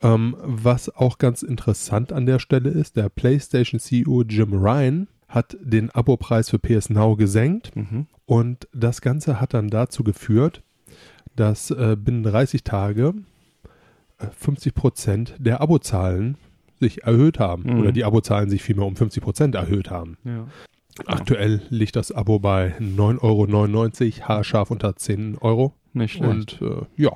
[0.05, 5.57] Ähm, was auch ganz interessant an der Stelle ist, der PlayStation CEO Jim Ryan hat
[5.61, 8.07] den Abopreis für PS Now gesenkt Mhm.
[8.27, 10.63] und das Ganze hat dann dazu geführt,
[11.37, 13.15] dass äh, binnen 30 Tage
[14.19, 16.37] äh, 50 Prozent der Abozahlen
[16.81, 17.81] sich erhöht haben Mhm.
[17.81, 20.19] oder die Abozahlen sich vielmehr um 50 Prozent erhöht haben.
[20.25, 20.47] Ja.
[21.07, 23.23] Aktuell liegt das Abo bei 9,99
[24.21, 25.73] Euro, haarscharf unter 10 Euro.
[25.95, 26.61] Nicht schlecht.
[26.61, 27.13] Und äh, ja,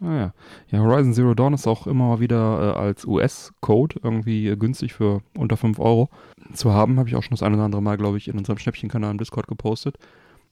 [0.00, 0.34] Ah ja.
[0.70, 4.92] Ja, Horizon Zero Dawn ist auch immer mal wieder äh, als US-Code irgendwie äh, günstig
[4.92, 6.10] für unter 5 Euro
[6.52, 6.98] zu haben.
[6.98, 9.18] Habe ich auch schon das eine oder andere Mal, glaube ich, in unserem Schnäppchenkanal im
[9.18, 9.96] Discord gepostet.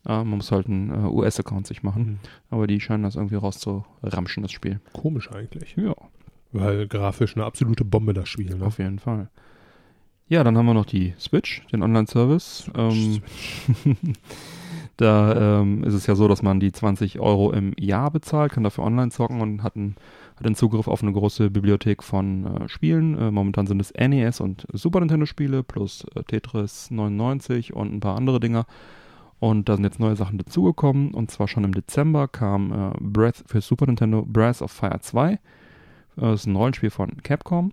[0.07, 2.21] Äh, man muss halt einen äh, US-Account sich machen.
[2.51, 4.81] Aber die scheinen das irgendwie rauszuramschen, das Spiel.
[4.93, 5.77] komisch eigentlich.
[5.77, 5.95] Ja,
[6.53, 8.55] Weil grafisch eine absolute Bombe das Spiel.
[8.57, 8.65] Ne?
[8.65, 9.29] auf jeden Fall.
[10.27, 12.71] Ja, dann haben wir noch die Switch, den Online-Service.
[12.75, 13.21] Ähm,
[14.97, 18.65] da ähm, ist es ja so, dass man die 20 Euro im Jahr bezahlt, kann
[18.65, 19.97] dafür online zocken und hat, einen,
[20.37, 23.19] hat einen Zugriff auf eine große Bibliothek von äh, Spielen.
[23.19, 28.01] Äh, momentan sind es NES und Super Nintendo Spiele plus äh, Tetris 99 und ein
[28.01, 28.67] paar andere Dinger.
[29.41, 31.13] Und da sind jetzt neue Sachen dazugekommen.
[31.13, 35.33] Und zwar schon im Dezember kam äh, Breath für Super Nintendo Breath of Fire 2.
[35.33, 35.39] Äh,
[36.17, 37.73] das ist ein Rollenspiel von Capcom.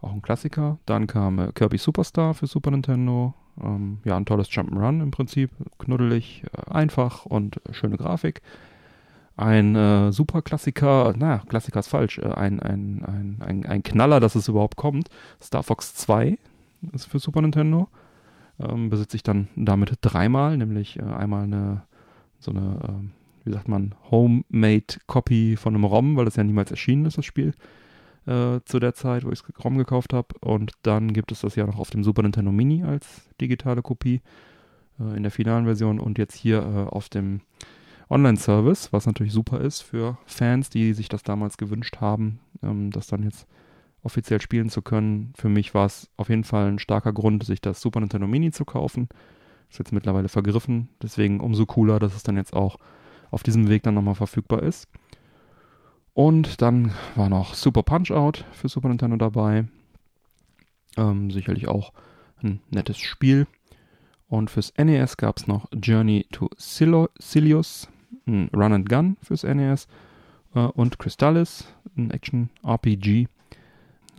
[0.00, 0.78] Auch ein Klassiker.
[0.86, 3.34] Dann kam äh, Kirby Superstar für Super Nintendo.
[3.60, 5.50] Ähm, ja, ein tolles Jump'n'Run im Prinzip.
[5.78, 8.42] Knuddelig, äh, einfach und äh, schöne Grafik.
[9.36, 14.20] Ein äh, super Klassiker, naja, Klassiker ist falsch, äh, ein, ein, ein, ein, ein Knaller,
[14.20, 15.08] dass es überhaupt kommt.
[15.42, 16.38] Star Fox 2
[16.92, 17.88] ist für Super Nintendo.
[18.60, 21.82] Ähm, besitze ich dann damit dreimal, nämlich äh, einmal eine,
[22.38, 23.10] so eine, ähm,
[23.44, 27.24] wie sagt man, Homemade Copy von einem ROM, weil das ja niemals erschienen ist, das
[27.24, 27.54] Spiel
[28.26, 30.28] äh, zu der Zeit, wo ich das ROM gekauft habe.
[30.40, 34.20] Und dann gibt es das ja noch auf dem Super Nintendo Mini als digitale Kopie
[35.00, 37.40] äh, in der finalen Version und jetzt hier äh, auf dem
[38.10, 43.06] Online-Service, was natürlich super ist für Fans, die sich das damals gewünscht haben, ähm, das
[43.06, 43.46] dann jetzt
[44.02, 45.32] offiziell spielen zu können.
[45.36, 48.50] Für mich war es auf jeden Fall ein starker Grund, sich das Super Nintendo Mini
[48.50, 49.08] zu kaufen.
[49.70, 52.76] Ist jetzt mittlerweile vergriffen, deswegen umso cooler, dass es dann jetzt auch
[53.30, 54.86] auf diesem Weg dann nochmal verfügbar ist.
[56.14, 59.66] Und dann war noch Super Punch-Out für Super Nintendo dabei.
[60.96, 61.92] Ähm, sicherlich auch
[62.42, 63.46] ein nettes Spiel.
[64.28, 67.88] Und fürs NES gab es noch Journey to Silo Silius,
[68.26, 69.88] ein Run and Gun fürs NES.
[70.54, 73.28] Äh, und Crystallis, ein Action-RPG.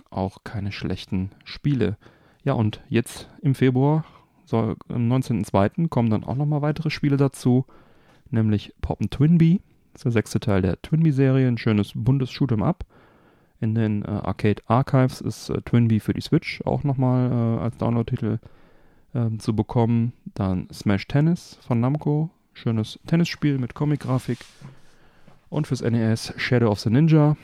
[0.09, 1.97] Auch keine schlechten Spiele.
[2.43, 4.05] Ja, und jetzt im Februar,
[4.45, 5.89] soll, am 19.02.
[5.89, 7.65] kommen dann auch nochmal weitere Spiele dazu.
[8.29, 9.61] Nämlich Poppen Twinbee.
[9.93, 12.83] Das ist der sechste Teil der Twinbee-Serie, ein schönes buntes Shoot'em Up.
[13.61, 17.77] In den äh, Arcade Archives ist äh, Twinbee für die Switch auch nochmal äh, als
[17.77, 18.39] Download-Titel
[19.13, 20.13] ähm, zu bekommen.
[20.33, 24.39] Dann Smash Tennis von Namco, schönes Tennisspiel mit Comic-Grafik.
[25.49, 27.37] Und fürs NES Shadow of the Ninja,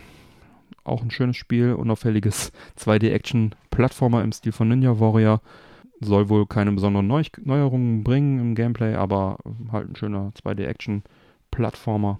[0.84, 5.42] auch ein schönes Spiel, unauffälliges 2D-Action-Plattformer im Stil von Ninja Warrior.
[6.02, 9.38] Soll wohl keine besonderen Neu Neuerungen bringen im Gameplay, aber
[9.72, 12.20] halt ein schöner 2D-Action-Plattformer.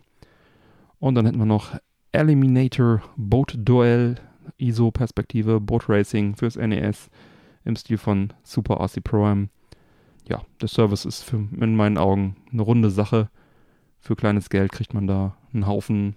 [1.00, 1.76] Und dann hätten wir noch
[2.12, 4.16] Eliminator Boat Duel,
[4.58, 7.10] ISO-Perspektive, Boat Racing fürs NES
[7.64, 9.50] im Stil von Super RC Pro-Am.
[10.28, 13.30] Ja, der Service ist für, in meinen Augen eine runde Sache.
[14.00, 16.16] Für kleines Geld kriegt man da einen Haufen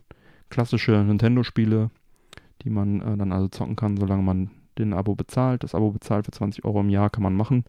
[0.50, 1.90] klassische Nintendo-Spiele,
[2.62, 5.64] die man äh, dann also zocken kann, solange man den Abo bezahlt.
[5.64, 7.64] Das Abo bezahlt für 20 Euro im Jahr kann man machen.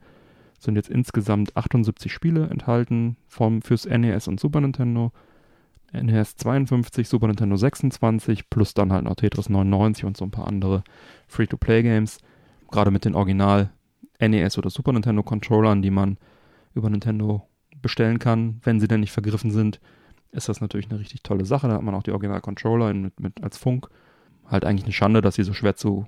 [0.57, 5.11] Es sind jetzt insgesamt 78 Spiele enthalten vom, fürs NES und Super Nintendo.
[5.93, 10.47] NES 52, Super Nintendo 26, plus dann halt noch Tetris 99 und so ein paar
[10.47, 10.83] andere
[11.27, 12.17] Free-to-Play-Games.
[12.71, 13.71] Gerade mit den Original
[14.19, 16.17] NES oder Super Nintendo Controllern, die man
[16.73, 17.47] über Nintendo
[17.81, 19.79] bestellen kann, wenn sie denn nicht vergriffen sind,
[20.31, 21.67] ist das natürlich eine richtig tolle Sache.
[21.67, 23.89] Da hat man auch die Original-Controller mit, mit als Funk.
[24.47, 26.07] Halt eigentlich eine Schande, dass sie so schwer zu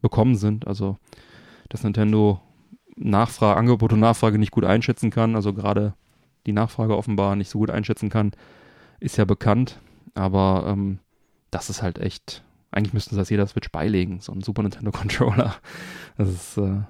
[0.00, 0.66] bekommen sind.
[0.66, 0.98] Also,
[1.68, 2.40] dass Nintendo
[2.96, 5.94] Nachfrage, Angebot und Nachfrage nicht gut einschätzen kann, also gerade
[6.46, 8.32] die Nachfrage offenbar nicht so gut einschätzen kann,
[9.00, 9.80] ist ja bekannt.
[10.14, 10.98] Aber ähm,
[11.50, 14.90] das ist halt echt, eigentlich müssten sie das jeder Switch beilegen, so ein Super Nintendo
[14.92, 15.56] Controller.
[16.16, 16.82] Das ist äh,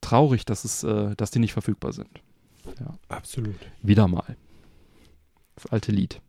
[0.00, 2.22] traurig, dass, es, äh, dass die nicht verfügbar sind.
[3.08, 3.56] Absolut.
[3.82, 4.36] Wieder mal.
[5.54, 6.20] Das alte Lied.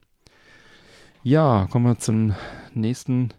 [1.23, 2.35] Ja, kommen wir zum
[2.73, 3.33] nächsten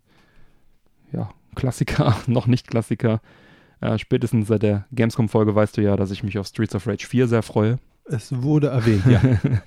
[1.12, 3.20] ja, Klassiker, noch nicht Klassiker.
[3.80, 7.06] Äh, spätestens seit der Gamescom-Folge weißt du ja, dass ich mich auf Streets of Rage
[7.06, 7.78] 4 sehr freue.
[8.08, 9.20] Es wurde erwähnt, ja.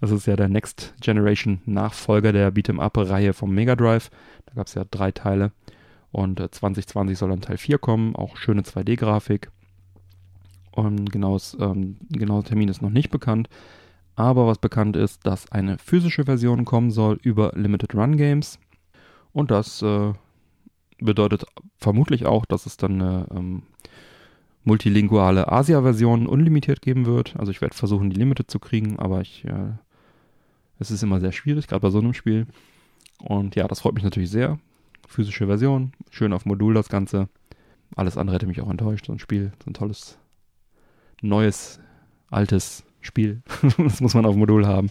[0.00, 4.10] das ist ja der Next Generation Nachfolger der Beat'em-Up-Reihe vom Mega Drive.
[4.46, 5.52] Da gab es ja drei Teile.
[6.12, 9.50] Und äh, 2020 soll dann Teil 4 kommen, auch schöne 2D-Grafik.
[10.72, 13.48] Und genaues, ähm, genauer Termin ist noch nicht bekannt.
[14.14, 18.58] Aber was bekannt ist, dass eine physische Version kommen soll über Limited Run Games.
[19.32, 20.12] Und das äh,
[20.98, 21.44] bedeutet
[21.76, 23.62] vermutlich auch, dass es dann eine ähm,
[24.64, 27.34] multilinguale Asia-Version unlimitiert geben wird.
[27.38, 29.72] Also ich werde versuchen, die Limited zu kriegen, aber ich, äh,
[30.78, 32.46] es ist immer sehr schwierig, gerade bei so einem Spiel.
[33.18, 34.58] Und ja, das freut mich natürlich sehr.
[35.06, 37.28] Physische Version, schön auf Modul das Ganze.
[37.96, 39.06] Alles andere hätte mich auch enttäuscht.
[39.06, 40.18] So ein Spiel, so ein tolles,
[41.20, 41.80] neues,
[42.30, 43.42] altes Spiel.
[43.78, 44.90] das muss man auf Modul haben.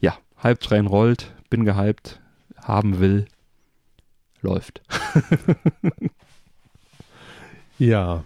[0.00, 2.20] Ja, Hype-Train rollt, bin gehypt,
[2.62, 3.26] haben will,
[4.42, 4.82] läuft.
[7.78, 8.22] ja,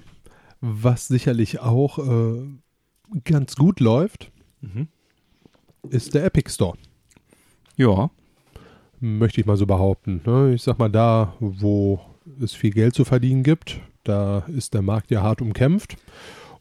[0.67, 2.47] was sicherlich auch äh,
[3.25, 4.31] ganz gut läuft,
[4.63, 4.89] Mhm.
[5.91, 6.77] ist der Epic Store.
[7.77, 8.11] Ja,
[9.01, 10.23] Möchte ich mal so behaupten.
[10.25, 10.55] Ne?
[10.55, 12.01] Ich sag mal, da, wo
[12.41, 15.97] es viel Geld zu verdienen gibt, da ist der Markt ja hart umkämpft.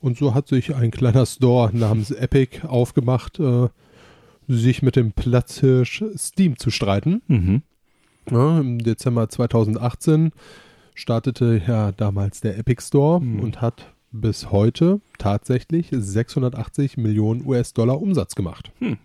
[0.02, 3.70] Und so hat sich ein kleiner Store namens Epic aufgemacht, äh,
[4.50, 7.22] sich mit dem Platzhirsch Steam zu streiten.
[7.28, 7.62] mhm.
[8.30, 10.32] Ja, Im Dezember 2018
[10.96, 13.39] startete ja damals der Epic Store Mhm.
[13.39, 18.71] und hat bis heute tatsächlich 680 Millionen US-Dollar Umsatz gemacht.
[18.80, 18.97] Hm.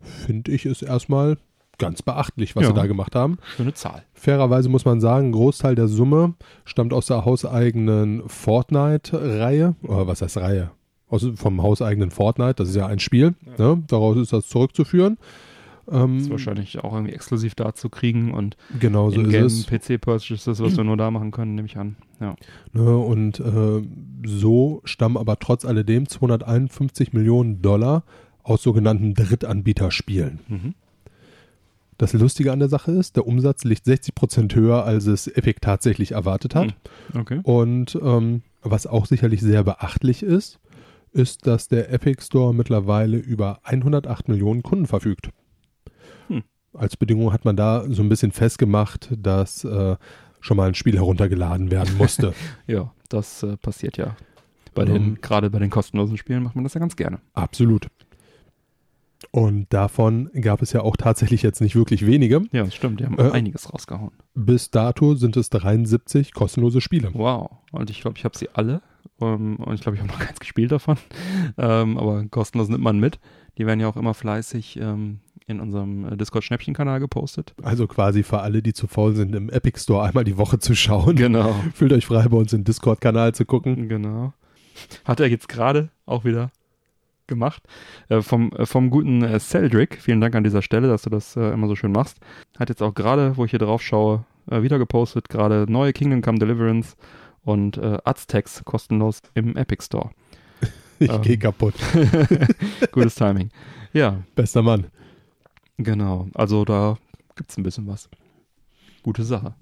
[0.00, 1.36] Finde ich ist erstmal
[1.78, 2.68] ganz beachtlich, was Ja.
[2.68, 3.38] sie da gemacht haben.
[3.56, 4.04] schöne Zahl.
[4.12, 9.74] Fairerweise muss man sagen, ein Großteil der Summe stammt aus der hauseigenen Fortnite-Reihe.
[9.82, 10.70] Oder was heißt Reihe?
[11.08, 13.34] Aus, vom hauseigenen Fortnite, das ist ja ein Spiel.
[13.58, 13.82] Ne?
[13.88, 15.18] Daraus ist das zurückzuführen.
[15.90, 19.66] Ähm, Ist wahrscheinlich auch irgendwie exklusiv da zu kriegen und genau so ist es.
[19.66, 21.96] PC-Purchases, was wir nur da machen können, nehme ich an.
[22.20, 22.36] Ja.
[22.72, 23.82] Ne, und äh,
[24.24, 28.04] so stammen aber trotz alledem 251 Millionen Dollar
[28.42, 30.40] aus sogenannten Drittanbieterspielen.
[30.48, 30.74] Mhm.
[31.98, 35.60] Das Lustige an der Sache ist, der Umsatz liegt 60 Prozent höher, als es Epic
[35.60, 36.74] tatsächlich erwartet hat.
[37.14, 37.40] Okay.
[37.44, 40.58] Und ähm, was auch sicherlich sehr beachtlich ist,
[41.12, 45.30] ist, dass der Epic Store mittlerweile über 108 Millionen Kunden verfügt.
[46.74, 49.96] Als Bedingung hat man da so ein bisschen festgemacht, dass äh,
[50.40, 52.34] schon mal ein Spiel heruntergeladen werden musste.
[52.66, 54.16] Ja, das äh, passiert ja.
[54.74, 54.92] Bei Ähm.
[54.92, 57.20] den, gerade bei den kostenlosen Spielen macht man das ja ganz gerne.
[57.34, 57.88] Absolut.
[59.30, 62.42] Und davon gab es ja auch tatsächlich jetzt nicht wirklich wenige.
[62.52, 63.00] Ja, das stimmt.
[63.00, 63.30] Die haben Äh.
[63.30, 64.12] einiges rausgehauen.
[64.34, 67.10] Bis dato sind es 73 kostenlose Spiele.
[67.14, 67.50] Wow.
[67.72, 68.82] Und ich glaube, ich habe sie alle.
[69.20, 70.98] Ähm, und ich glaube, ich habe noch keins gespielt davon.
[71.56, 73.18] Ähm, aber kostenlos nimmt man mit.
[73.56, 77.54] Die werden ja auch immer fleißig ähm, in unserem äh, Discord-Schnäppchen-Kanal gepostet.
[77.62, 80.74] Also quasi für alle, die zu faul sind, im Epic Store einmal die Woche zu
[80.74, 81.16] schauen.
[81.16, 81.54] Genau.
[81.74, 83.88] Fühlt euch frei, bei uns im Discord-Kanal zu gucken.
[83.88, 84.32] Genau.
[85.04, 86.50] Hat er jetzt gerade auch wieder
[87.26, 87.62] gemacht.
[88.08, 91.36] Äh, vom, äh, vom guten äh, Celdrick, vielen Dank an dieser Stelle, dass du das
[91.36, 92.18] äh, immer so schön machst.
[92.58, 96.38] Hat jetzt auch gerade, wo ich hier drauf schaue, wieder gepostet, gerade neue Kingdom Come
[96.38, 96.96] Deliverance
[97.44, 100.10] und Aztecs kostenlos im Epic Store.
[100.98, 101.22] Ich Ähm.
[101.22, 101.74] gehe kaputt.
[102.92, 103.48] Gutes Timing.
[103.94, 104.86] Ja, Bester Mann.
[105.78, 106.28] Genau.
[106.34, 106.96] Also da
[107.36, 108.08] gibt's ein bisschen was.
[109.02, 109.54] Gute Sache.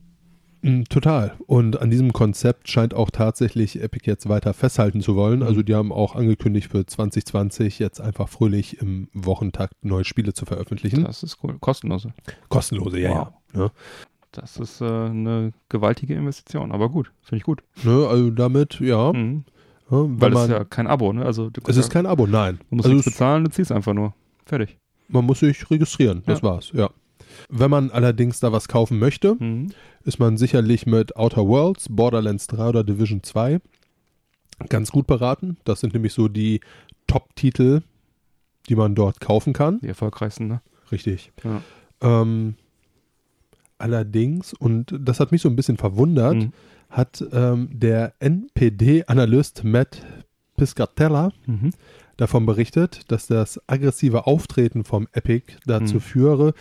[0.62, 1.34] Mm, Total.
[1.46, 5.40] Und an diesem Konzept scheint auch tatsächlich Epic jetzt weiter festhalten zu wollen.
[5.40, 5.46] Mhm.
[5.46, 10.44] Also die haben auch angekündigt für 2020 jetzt einfach fröhlich im Wochentakt neue Spiele zu
[10.46, 11.04] veröffentlichen.
[11.04, 11.56] Das ist cool.
[11.60, 12.12] Kostenlose.
[12.48, 13.28] Kostenlose, ja, Wow.
[13.54, 13.60] ja.
[13.60, 13.70] Ne?
[14.30, 17.12] Das ist äh, eine gewaltige Investition, aber gut.
[17.22, 17.62] Finde ich gut.
[17.82, 19.12] Ne, also damit, ja.
[19.12, 19.44] Mhm.
[19.90, 21.26] ja, Weil es ist ja kein Abo, ne?
[21.26, 22.58] Also es ist ja, kein Abo, nein.
[22.70, 24.14] du musst Also nichts es, bezahlen, du ziehst einfach nur.
[24.46, 24.78] Fertig.
[25.08, 26.44] Man muss sich registrieren, das Ja.
[26.44, 26.90] war's, ja.
[27.48, 29.68] Wenn man allerdings da was kaufen möchte, Mhm.
[30.04, 33.60] ist man sicherlich mit Outer Worlds, Borderlands 3 oder Division 2
[34.68, 35.56] ganz gut beraten.
[35.64, 36.60] Das sind nämlich so die
[37.06, 37.80] Top-Titel,
[38.68, 39.80] die man dort kaufen kann.
[39.80, 40.60] Die erfolgreichsten, ne?
[40.92, 41.32] Richtig.
[41.42, 41.62] Ja.
[42.00, 42.54] Ähm,
[43.78, 46.52] allerdings, und das hat mich so ein bisschen verwundert, Mhm.
[46.90, 50.02] hat ähm, der NPD-Analyst Matt
[50.56, 51.70] Piscatella Mhm.
[52.22, 56.00] Davon berichtet, dass das aggressive Auftreten vom Epic dazu Mhm.
[56.00, 56.54] führe,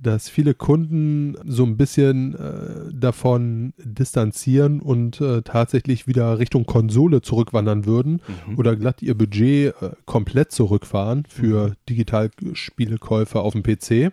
[0.00, 7.20] dass viele Kunden so ein bisschen äh, davon distanzieren und äh, tatsächlich wieder Richtung Konsole
[7.20, 8.58] zurückwandern würden Mhm.
[8.58, 14.12] oder glatt ihr Budget äh, komplett zurückfahren für Digitalspielekäufe auf dem PC.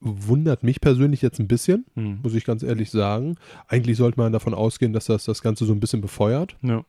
[0.00, 2.18] Wundert mich persönlich jetzt ein bisschen, Mhm.
[2.22, 3.36] muss ich ganz ehrlich sagen.
[3.68, 6.56] Eigentlich sollte man davon ausgehen, dass das das Ganze so ein bisschen befeuert.
[6.62, 6.84] Ja.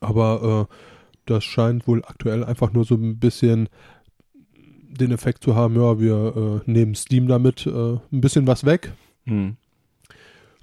[0.00, 0.74] Aber äh,
[1.26, 3.68] das scheint wohl aktuell einfach nur so ein bisschen
[4.54, 8.92] den Effekt zu haben, ja, wir äh, nehmen Steam damit äh, ein bisschen was weg.
[9.24, 9.56] Mhm.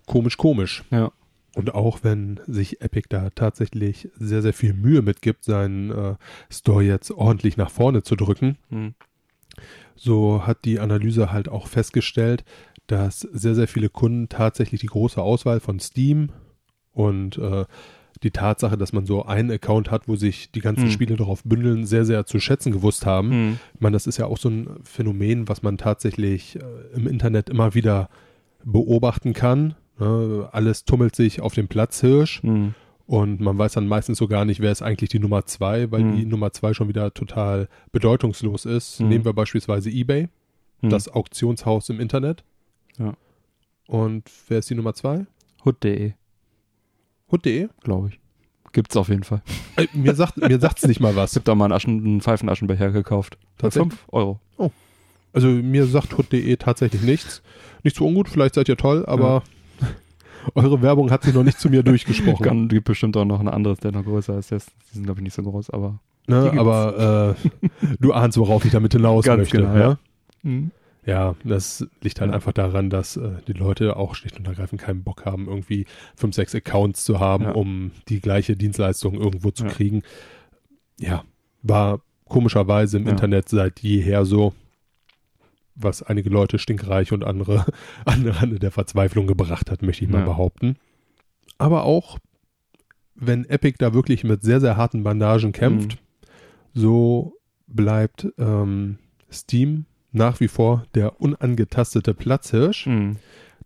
[0.06, 0.84] Komisch, komisch.
[0.89, 1.12] Ja.
[1.56, 6.15] Und auch wenn sich Epic da tatsächlich sehr, sehr viel Mühe mitgibt, seinen äh,
[6.49, 8.95] Store jetzt ordentlich nach vorne zu drücken, Hm.
[9.95, 12.43] so hat die Analyse halt auch festgestellt,
[12.88, 16.30] dass sehr, sehr viele Kunden tatsächlich die große Auswahl von Steam
[16.91, 17.65] und äh,
[18.24, 20.92] die Tatsache, dass man so einen Account hat, wo sich die ganzen Hm.
[20.92, 23.32] Spiele darauf bündeln, sehr, sehr zu schätzen gewusst haben.
[23.32, 23.60] Hm.
[23.76, 26.62] Ich meine, das ist ja auch so ein Phänomen, was man tatsächlich äh,
[26.96, 28.10] im Internet immer wieder
[28.64, 29.76] beobachten kann.
[30.00, 30.50] Ne?
[30.52, 32.74] Alles tummelt sich auf dem Platzhirsch Hm.
[33.06, 36.02] und man weiß dann meistens so gar nicht, wer ist eigentlich die Nummer zwei, weil
[36.02, 36.16] Hm.
[36.16, 39.00] die Nummer zwei schon wieder total bedeutungslos ist.
[39.00, 39.10] Hm.
[39.10, 40.30] Nehmen wir beispielsweise eBay,
[40.82, 40.90] Hm.
[40.90, 42.44] das Auktionshaus im Internet.
[42.98, 43.14] Ja.
[43.88, 45.26] Und wer ist die Nummer zwei?
[45.66, 46.14] Hood.de,
[47.34, 47.67] Hood.de?
[47.84, 48.19] glaube ich.
[48.72, 49.41] Gibt's auf jeden Fall.
[49.76, 51.32] Äh, mir sagt mir sagt's nicht mal was.
[51.32, 53.38] Ich hab da mal einen, Aschen, einen Pfeifenaschenbecher gekauft.
[53.56, 53.93] Für Tatsächlich?
[53.93, 54.39] 5 Euro.
[55.34, 57.41] Also mir sagt Hood.de tatsächlich nichts.
[57.84, 59.41] Nicht so ungut, vielleicht seid ihr toll, aber
[60.54, 62.46] eure Werbung hat sich noch nicht zu mir durchgesprochen.
[62.46, 64.52] Kann, gibt bestimmt auch noch ein anderes, der noch größer ist.
[64.52, 66.00] Das, die sind, glaube ich, nicht so groß, aber.
[66.28, 67.69] Ne, aber äh,
[68.00, 69.58] du ahnst, worauf ich damit hinaus Ganz möchte.
[69.58, 69.80] genau, ja?
[69.80, 69.98] ja.
[70.43, 70.72] Hm.
[71.06, 72.36] Ja, das liegt halt Ja.
[72.36, 75.86] einfach daran, dass äh, die Leute auch schlicht und ergreifend keinen Bock haben, irgendwie
[76.16, 77.52] fünf, sechs Accounts zu haben, Ja.
[77.52, 79.70] um die gleiche Dienstleistung irgendwo zu Ja.
[79.72, 80.04] kriegen.
[81.00, 81.24] Ja,
[81.62, 83.08] war komischerweise im.
[83.08, 84.54] Internet seit jeher so,
[85.76, 87.66] was einige Leute stinkreich und andere
[88.06, 90.78] an den Rande der Verzweiflung gebracht hat, möchte ich mal behaupten.
[91.58, 92.18] Aber auch,
[93.16, 95.98] wenn Epic da wirklich mit sehr, sehr harten Bandagen kämpft,
[96.74, 97.36] so
[97.68, 98.98] bleibt ähm,
[99.32, 102.86] Steam nach wie vor der unangetastete Platzhirsch.
[102.86, 103.17] Hm.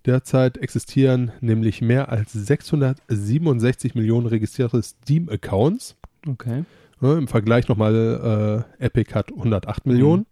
[0.06, 5.98] Derzeit existieren nämlich mehr als 667 Millionen registrierte Steam-Accounts.
[6.26, 6.64] Okay.
[7.02, 10.26] Ja, Im Vergleich nochmal, äh, Epic hat 108 Millionen.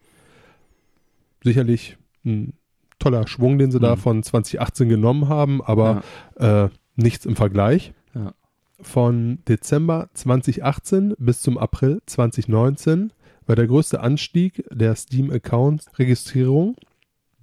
[1.43, 2.53] Sicherlich ein
[2.97, 3.99] toller Schwung, den sie da Mhm.
[3.99, 6.03] von 2018 genommen haben, aber
[6.37, 7.93] äh, nichts im Vergleich.
[8.15, 8.33] Ja.
[8.81, 13.11] Von Dezember 2018 bis zum April 2019
[13.45, 16.75] war der größte Anstieg der Steam-Accounts-Registrierung.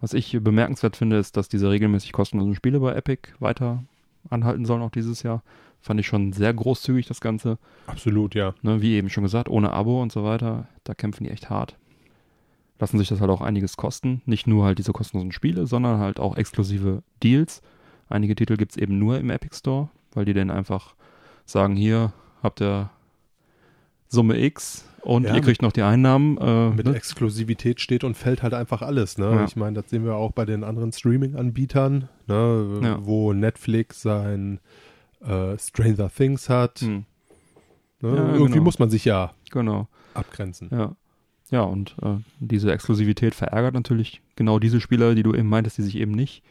[0.01, 3.83] Was ich bemerkenswert finde, ist, dass diese regelmäßig kostenlosen Spiele bei Epic weiter
[4.29, 5.43] anhalten sollen, auch dieses Jahr.
[5.85, 7.59] Fand ich schon sehr großzügig, das Ganze.
[7.85, 8.55] Absolut, ja.
[8.63, 10.67] Ne, wie eben schon gesagt, ohne Abo und so weiter.
[10.83, 11.77] Da kämpfen die echt hart.
[12.79, 14.23] Lassen sich das halt auch einiges kosten.
[14.25, 17.61] Nicht nur halt diese kostenlosen Spiele, sondern halt auch exklusive Deals.
[18.09, 20.95] Einige Titel gibt es eben nur im Epic Store, weil die dann einfach
[21.45, 22.89] sagen, hier habt ihr
[24.07, 26.39] Summe X und Ja, ihr kriegt noch die Einnahmen.
[26.39, 26.95] Äh, Mit ne?
[26.95, 29.19] Exklusivität steht und fällt halt einfach alles.
[29.19, 29.25] Ne?
[29.25, 29.45] Ja.
[29.45, 32.79] Ich meine, das sehen wir auch bei den anderen Streaming-Anbietern, ne?
[32.81, 32.97] Ja.
[33.05, 34.59] wo Netflix sein
[35.27, 36.79] äh, Stranger Things hat.
[36.79, 37.05] Hm,
[38.01, 38.15] Ne?
[38.15, 38.63] Ja, Irgendwie genau.
[38.63, 39.87] muss man sich ja genau.
[40.13, 40.69] abgrenzen.
[40.71, 40.95] Ja.
[41.51, 45.83] Ja, und äh, diese Exklusivität verärgert natürlich genau diese Spieler, die du eben meintest, die
[45.83, 46.43] sich eben nicht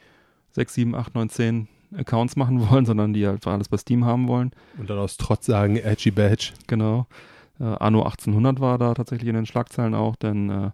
[0.53, 4.29] 6, 7, 8, 9, 10 Accounts machen wollen, sondern die halt alles bei Steam haben
[4.29, 4.53] wollen.
[4.79, 6.53] Und dann aus Trotz sagen, Edgy Badge.
[6.69, 7.07] Genau.
[7.59, 10.71] Äh, Anno 1800 war da tatsächlich in den Schlagzeilen auch, denn äh,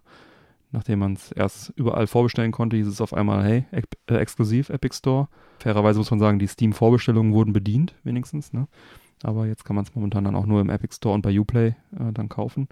[0.71, 4.69] nachdem man es erst überall vorbestellen konnte, hieß es auf einmal, hey, ex äh, exklusiv
[4.69, 5.27] Epic Store.
[5.59, 8.53] Fairerweise muss man sagen, die Steam-Vorbestellungen wurden bedient, wenigstens.
[8.53, 8.67] Ne?
[9.23, 11.75] Aber jetzt kann man es momentan dann auch nur im Epic Store und bei Uplay
[11.97, 12.67] äh, dann kaufen.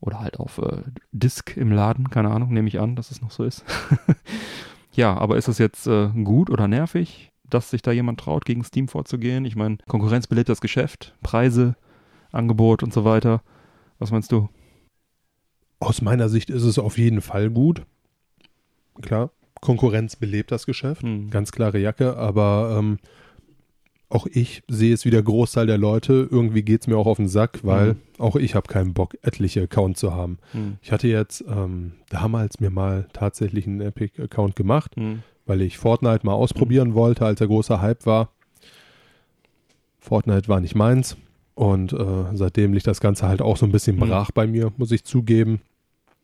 [0.00, 3.30] Oder halt auf äh, Disc im Laden, keine Ahnung, nehme ich an, dass es noch
[3.30, 3.64] so ist.
[4.92, 8.64] ja, aber ist es jetzt äh, gut oder nervig, dass sich da jemand traut, gegen
[8.64, 9.44] Steam vorzugehen?
[9.44, 11.76] Ich meine, Konkurrenz belebt das Geschäft, Preise,
[12.32, 13.42] Angebot und so weiter.
[13.98, 14.48] Was meinst du?
[15.82, 17.82] Aus meiner Sicht ist es auf jeden Fall gut.
[19.00, 21.02] Klar, Konkurrenz belebt das Geschäft.
[21.02, 21.30] Hm.
[21.30, 22.98] Ganz klare Jacke, aber ähm,
[24.08, 26.28] auch ich sehe es wie der Großteil der Leute.
[26.30, 27.98] Irgendwie geht es mir auch auf den Sack, weil Mhm.
[28.18, 30.38] auch ich habe keinen Bock, etliche Accounts zu haben.
[30.52, 30.76] Hm.
[30.82, 35.22] Ich hatte jetzt ähm, damals mir mal tatsächlich einen Epic-Account gemacht, Hm.
[35.46, 38.30] weil ich Fortnite mal ausprobieren wollte, als der große Hype war.
[39.98, 41.16] Fortnite war nicht meins.
[41.54, 44.00] Und äh, seitdem liegt das Ganze halt auch so ein bisschen Mhm.
[44.00, 45.60] brach bei mir, muss ich zugeben.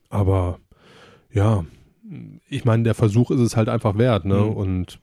[0.09, 0.59] Aber
[1.32, 1.64] ja,
[2.48, 4.36] ich meine, der Versuch ist es halt einfach wert, ne?
[4.36, 4.52] Mhm.
[4.52, 5.00] Und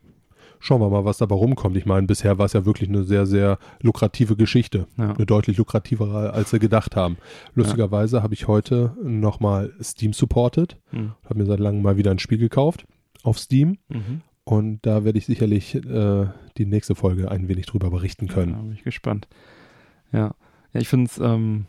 [0.59, 1.77] schauen wir mal, was dabei rumkommt.
[1.77, 4.87] Ich meine, bisher war es ja wirklich eine sehr, sehr lukrative Geschichte.
[4.97, 5.13] Ja.
[5.13, 7.17] Eine deutlich lukrativere, als wir gedacht haben.
[7.53, 10.77] Lustigerweise habe ich heute nochmal Steam supported.
[10.89, 11.13] Hm.
[11.25, 12.87] Habe mir seit langem mal wieder ein Spiel gekauft
[13.23, 13.77] auf Steam.
[13.89, 14.21] Mhm.
[14.43, 16.27] Und da werde ich sicherlich äh,
[16.57, 18.53] die nächste Folge ein wenig drüber berichten Da können.
[18.53, 19.27] bin ich gespannt.
[20.11, 20.35] Ja,
[20.73, 21.65] ja ich finde es ähm,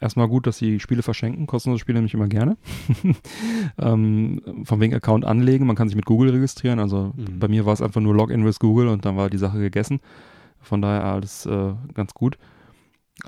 [0.00, 2.56] erstmal gut, dass sie Spiele verschenken, kostenlose Spiele nämlich immer gerne.
[3.78, 7.38] ähm, von wegen Account anlegen, man kann sich mit Google registrieren, also Mhm.
[7.38, 10.00] bei mir war es einfach nur Login with Google und dann war die Sache gegessen.
[10.60, 12.38] Von daher alles äh, ganz gut.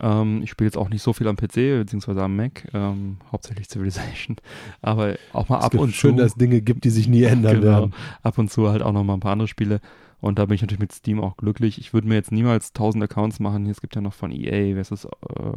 [0.01, 3.69] Ähm, ich spiele jetzt auch nicht so viel am PC beziehungsweise am Mac, ähm, hauptsächlich
[3.69, 4.37] Civilization,
[4.83, 7.23] aber auch mal Es ab und schön, zu dass es Dinge gibt, die sich nie
[7.23, 7.67] ändern Genau.
[7.67, 7.95] werden.
[8.23, 9.81] ab und zu halt auch noch mal ein paar andere Spiele.
[10.21, 11.79] Und da bin ich natürlich mit Steam auch glücklich.
[11.79, 13.67] Ich würde mir jetzt niemals 1000 Accounts machen.
[13.67, 15.09] Es gibt ja noch von EA, das, äh,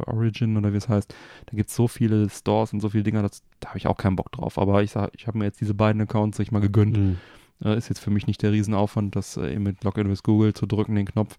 [0.06, 1.14] Origin oder wie es heißt.
[1.46, 3.96] Da gibt es so viele Stores und so viele Dinger, das, da habe ich auch
[3.96, 4.58] keinen Bock drauf.
[4.58, 6.98] Aber ich sag, ich habe mir jetzt diese beiden Accounts sich mal gegönnt.
[6.98, 7.16] Mhm.
[7.64, 10.54] Äh, ist jetzt für mich nicht der Riesenaufwand, das äh, eben mit Login with Google
[10.54, 11.38] zu drücken, den Knopf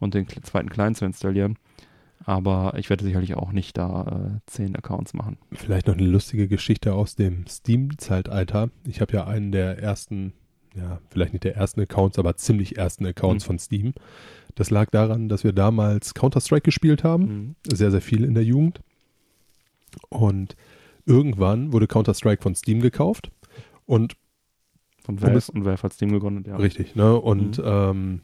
[0.00, 1.56] und den zweiten Client zu installieren.
[2.26, 5.36] Aber ich werde sicherlich auch nicht da äh, 10 Accounts machen.
[5.52, 8.70] Vielleicht noch eine lustige Geschichte aus dem Steam-Zeitalter.
[8.86, 10.32] Ich habe ja einen der ersten,
[10.74, 13.46] ja, vielleicht nicht der ersten Accounts, aber ziemlich ersten Accounts Mhm.
[13.46, 13.94] von Steam.
[14.54, 17.24] Das lag daran, dass wir damals Counter-Strike gespielt haben.
[17.24, 17.54] Mhm.
[17.76, 18.80] Sehr, sehr viel in der Jugend.
[20.08, 20.56] Und
[21.06, 23.30] irgendwann wurde Counter-Strike von Steam gekauft.
[23.86, 24.16] Und
[25.04, 26.56] Von Valve es- und Valve hat Steam gegründet, ja.
[26.56, 27.14] richtig, ne?
[27.20, 27.64] Und Mhm.
[27.66, 28.20] ähm,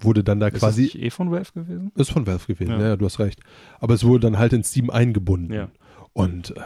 [0.00, 0.86] wurde dann da Ist quasi.
[0.86, 1.92] das nicht eh von Valve gewesen?
[1.94, 2.80] Ist von Valve gewesen, Ja.
[2.80, 2.96] ja.
[2.96, 3.40] du hast recht.
[3.78, 5.52] Aber es wurde dann halt in Steam eingebunden.
[5.52, 5.68] Ja.
[6.12, 6.60] Und äh,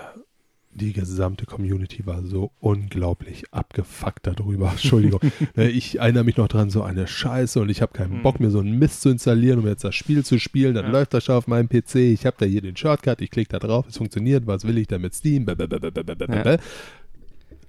[0.72, 4.70] die gesamte Community war so unglaublich abgefuckt darüber.
[4.70, 5.20] Entschuldigung.
[5.56, 8.22] Ne, ich erinnere mich noch dran, so eine Scheiße und ich habe keinen Mhm.
[8.22, 10.74] Bock, mir so einen Mist zu installieren, um jetzt das Spiel zu spielen.
[10.74, 10.90] Dann Ja.
[10.92, 11.96] läuft das schon auf meinem PC.
[12.12, 14.46] Ich habe da hier den Shortcut, ich klicke da drauf, es funktioniert.
[14.46, 15.46] Was will ich da mit Steam?
[15.48, 16.56] Ja.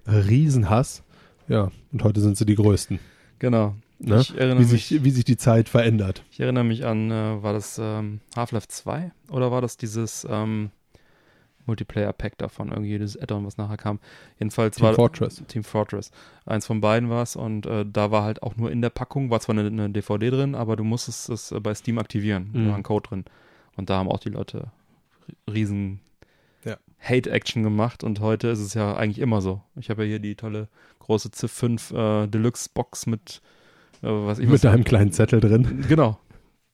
[0.07, 1.03] Riesenhass.
[1.47, 2.99] Ja, und heute sind sie die Größten.
[3.39, 3.75] Genau.
[3.99, 4.19] Ne?
[4.21, 6.23] Ich, erinnere Wie mich, sich, wie sich die Zeit verändert.
[6.31, 10.71] ich erinnere mich an, äh, war das ähm, Half-Life 2 oder war das dieses ähm,
[11.65, 13.99] Multiplayer-Pack davon, irgendwie dieses Add-on, was nachher kam?
[14.39, 15.43] Jedenfalls Team war Fortress.
[15.47, 16.11] Team Fortress.
[16.45, 19.29] Eins von beiden war es und äh, da war halt auch nur in der Packung,
[19.29, 22.49] war zwar eine, eine DVD drin, aber du musstest es äh, bei Steam aktivieren.
[22.53, 22.67] Da Mhm.
[22.69, 23.25] war ein Code drin.
[23.77, 24.67] Und da haben auch die Leute
[25.47, 25.99] ri- riesen
[26.65, 26.77] Ja.
[26.99, 29.61] Hate-Action gemacht und heute ist es ja eigentlich immer so.
[29.75, 30.67] Ich habe ja hier die tolle
[30.99, 33.41] große Civ 5 äh, Deluxe-Box mit
[34.03, 35.85] äh, was ich Mit einem kleinen Zettel drin.
[35.87, 36.19] Genau.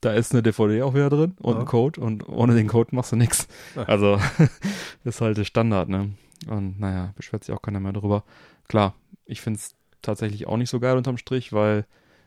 [0.01, 1.59] Da ist eine DVD auch wieder drin und Ja.
[1.61, 3.47] ein Code und ohne den Code machst du nichts.
[3.75, 4.19] Also
[5.03, 6.11] ist halt der Standard, ne?
[6.47, 8.23] Und naja, beschwert sich auch keiner mehr drüber.
[8.67, 8.93] Klar,
[9.25, 11.85] ich finde es tatsächlich auch nicht so geil unterm Strich, weil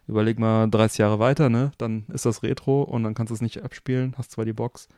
[0.09, 1.71] überleg mal 30 Jahre weiter, ne?
[1.79, 4.89] Dann ist das Retro und dann kannst du es nicht abspielen, hast zwar die Box,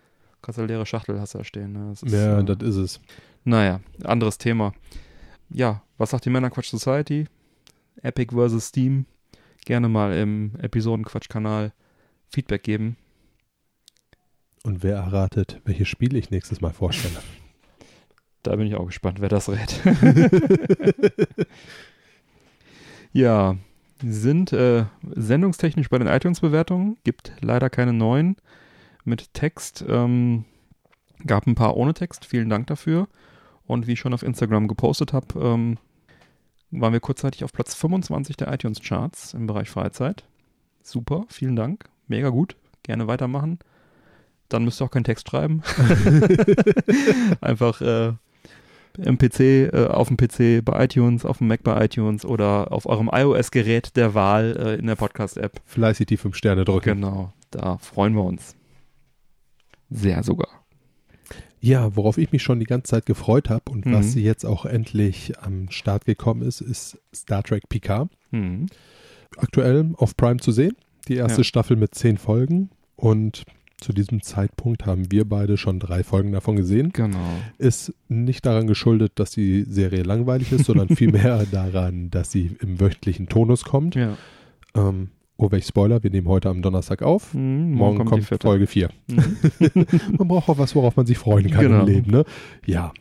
[0.41, 1.73] kannst eine leere Schachtel hast da stehen.
[1.75, 1.91] Ne?
[1.91, 3.01] Das ist, Ja, äh, das ist es.
[3.45, 4.73] naja, anderes Thema.
[5.51, 7.27] Ja, was sagt die Männerquatsch Society?
[8.01, 9.05] Epic versus Steam.
[9.67, 11.73] Gerne mal im Episodenquatsch-Kanal
[12.33, 12.97] Feedback geben.
[14.65, 17.21] Und wer erratet, welches Spiel ich nächstes Mal vorstelle?
[18.43, 19.81] Da bin ich auch gespannt, wer das rät.
[23.13, 23.57] ja,
[24.03, 26.97] sind äh, sendungstechnisch bei den iTunes-Bewertungen.
[27.05, 28.37] Gibt leider keine neuen
[29.05, 29.85] mit Text.
[29.89, 30.45] Ähm,
[31.25, 32.25] gab ein paar ohne Text.
[32.25, 33.09] Vielen Dank dafür.
[33.67, 35.79] Und wie ich schon auf Instagram gepostet habe, ähm,
[36.71, 40.25] waren wir kurzzeitig auf Platz 25 der iTunes-Charts im Bereich Freizeit.
[40.83, 41.92] Super, vielen Dank.
[42.09, 42.57] Mega gut.
[42.83, 43.59] Gerne weitermachen.
[44.49, 45.63] Dann müsst ihr auch keinen Text schreiben.
[47.41, 48.13] Einfach äh,
[48.99, 52.87] im PC, äh, auf dem PC bei iTunes, auf dem Mac bei iTunes oder auf
[52.87, 55.61] eurem iOS-Gerät der Wahl äh, in der Podcast-App.
[55.65, 57.01] Fleißig die fünf Sterne drücken.
[57.01, 58.55] Genau, da freuen wir uns.
[59.91, 60.49] Sehr sogar.
[61.61, 63.93] Ja, worauf ich mich schon die ganze Zeit gefreut habe und Mhm.
[63.95, 68.11] was jetzt auch endlich am Start gekommen ist, ist Star Trek Picard.
[68.31, 68.67] Hm.
[69.37, 70.77] Aktuell auf Prime zu sehen.
[71.09, 71.45] Die erste Ja.
[71.45, 73.45] Staffel mit zehn Folgen und
[73.81, 76.91] zu diesem Zeitpunkt haben wir beide schon drei Folgen davon gesehen.
[76.93, 77.19] Genau.
[77.59, 82.79] Ist nicht daran geschuldet, dass die Serie langweilig ist, sondern vielmehr daran, dass sie im
[82.79, 83.97] wöchentlichen Tonus kommt.
[83.97, 84.17] Ja.
[84.77, 87.33] Ähm, oh, welch Spoiler, wir nehmen heute am Donnerstag auf.
[87.33, 88.47] Hm, Morgen, kommt, die vierte.
[88.47, 88.89] Folge 4.
[89.09, 89.37] Mhm.
[90.19, 91.81] Man braucht auch was, worauf man sich freuen kann Genau.
[91.81, 92.25] im Leben, ne?
[92.65, 92.93] Ja.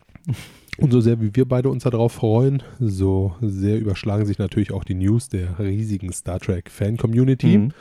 [0.81, 4.83] Und so sehr wie wir beide uns darauf freuen, so sehr überschlagen sich natürlich auch
[4.83, 7.57] die News der riesigen Star Trek Fan-Community.
[7.57, 7.73] Mhm.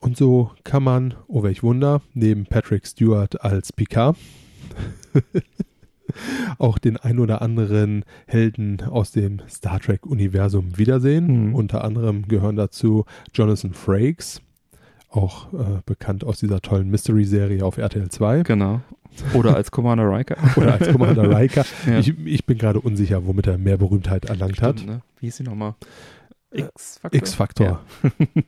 [0.00, 4.16] Und so kann man, oh welch Wunder, neben Patrick Stewart als Picard
[6.58, 11.48] auch den ein oder anderen Helden aus dem Star Trek-Universum wiedersehen.
[11.48, 11.54] Mhm.
[11.54, 14.42] Unter anderem gehören dazu Jonathan Frakes,
[15.10, 18.82] auch äh, bekannt aus dieser tollen Mystery-Serie auf RTL 2 Genau.
[19.34, 20.36] Oder als Commander Riker.
[20.56, 21.64] oder als Commander Riker.
[21.86, 21.98] Ja.
[21.98, 24.80] Ich, ich bin gerade unsicher, womit er mehr Berühmtheit erlangt hat.
[24.80, 25.02] Stimmt, ne?
[25.20, 25.74] Wie hieß sie nochmal?
[26.50, 27.18] Äh, X-Faktor?
[27.18, 27.66] X-Faktor.
[28.02, 28.10] Ja.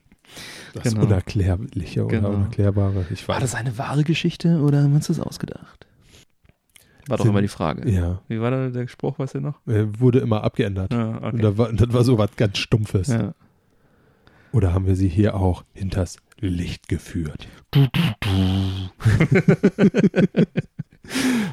[0.73, 1.05] Das Genau.
[1.05, 2.29] Unerklärliche oder Genau.
[2.31, 3.05] Unerklärbare.
[3.11, 5.87] Ich War das eine wahre Geschichte oder haben wir uns das ausgedacht?
[7.07, 7.89] War doch Sind- immer die Frage.
[7.89, 9.55] Ja, Wie war da der Spruch, weißt du noch?
[9.65, 10.91] er wurde immer abgeändert.
[10.91, 13.07] Ja, Und da war, das war so was ganz Stumpfes.
[13.07, 13.33] Ja.
[14.51, 17.47] Oder haben wir sie hier auch hinters Licht geführt?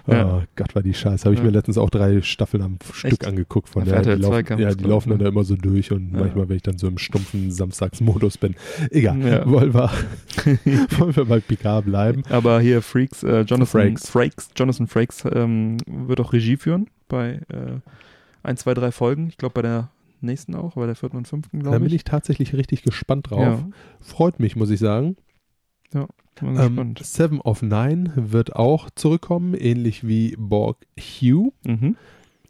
[0.09, 0.39] Ja.
[0.39, 1.25] Oh Gott, war die Scheiße.
[1.25, 1.45] Habe ich Ja.
[1.47, 3.25] mir letztens auch drei Staffeln am Stück Echt?
[3.27, 3.69] angeguckt.
[3.69, 6.13] Von der, die RTL 2 laufen, ja, die laufen dann da immer so durch und
[6.13, 6.19] Ja.
[6.21, 8.57] manchmal, wenn ich dann so im stumpfen Samstagsmodus bin.
[8.91, 9.47] Egal, Ja.
[9.51, 9.91] wollen, wir,
[10.99, 12.25] wollen wir bei Picard bleiben.
[12.31, 14.11] Aber hier Freaks, äh, Jonathan Frakes.
[14.11, 14.49] Frakes.
[14.57, 17.79] Jonathan Frakes ähm, wird auch Regie führen bei äh,
[18.43, 19.29] ein, zwei, drei Folgen.
[19.29, 19.89] Ich glaube bei der
[20.25, 21.95] nächsten auch, bei der vierten und fünften, Da glaube bin ich.
[21.97, 23.41] ich tatsächlich richtig gespannt drauf.
[23.41, 23.69] Ja,
[24.01, 25.17] Freut mich, muss ich sagen.
[25.93, 26.07] bin
[26.41, 27.01] Ähm, gespannt.
[27.05, 31.53] Seven of Nine wird auch zurückkommen, ähnlich wie Borg Hugh.
[31.65, 31.97] Mhm.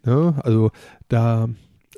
[0.05, 0.71] Ja, also
[1.09, 1.49] da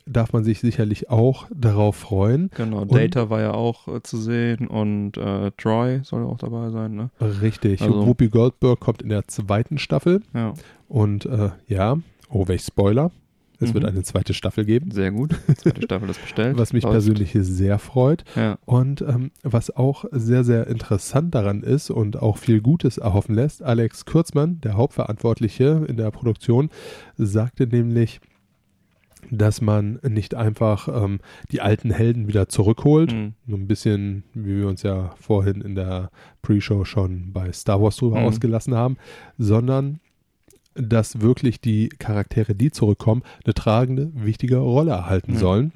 [0.06, 2.50] darf man sich sicherlich auch darauf freuen.
[2.56, 6.70] Genau, Und- Data war ja auch äh, zu sehen und äh, Troy soll auch dabei
[6.70, 7.10] sein, ne?
[7.20, 7.82] Richtig.
[7.82, 10.22] Also- Whoopi Goldberg kommt in der zweiten Staffel.
[10.34, 10.54] Ja,
[10.88, 11.98] Und äh, ja,
[12.30, 13.12] oh, welch Spoiler.
[13.60, 13.74] Es Mhm.
[13.76, 15.36] wird eine zweite Staffel geben, sehr gut.
[15.58, 16.58] Zweite Staffel ist bestellt.
[16.58, 16.94] was mich Läuft.
[16.94, 18.24] persönlich sehr freut.
[18.36, 23.34] Ja, Und ähm, was auch sehr, sehr interessant daran ist und auch viel Gutes erhoffen
[23.36, 26.70] lässt, Alex Kürzmann, der Hauptverantwortliche in der Produktion,
[27.18, 28.20] sagte nämlich,
[29.32, 31.20] dass man nicht einfach ähm,
[31.52, 33.12] die alten Helden wieder zurückholt.
[33.12, 33.34] Mhm.
[33.48, 36.12] So ein bisschen, wie wir uns ja vorhin in der
[36.44, 38.26] Pre-Show schon bei Star Wars drüber Mhm.
[38.28, 38.98] ausgelassen haben,
[39.38, 40.00] sondern
[40.78, 45.72] dass wirklich die Charaktere, die zurückkommen, eine tragende, wichtige Rolle erhalten sollen.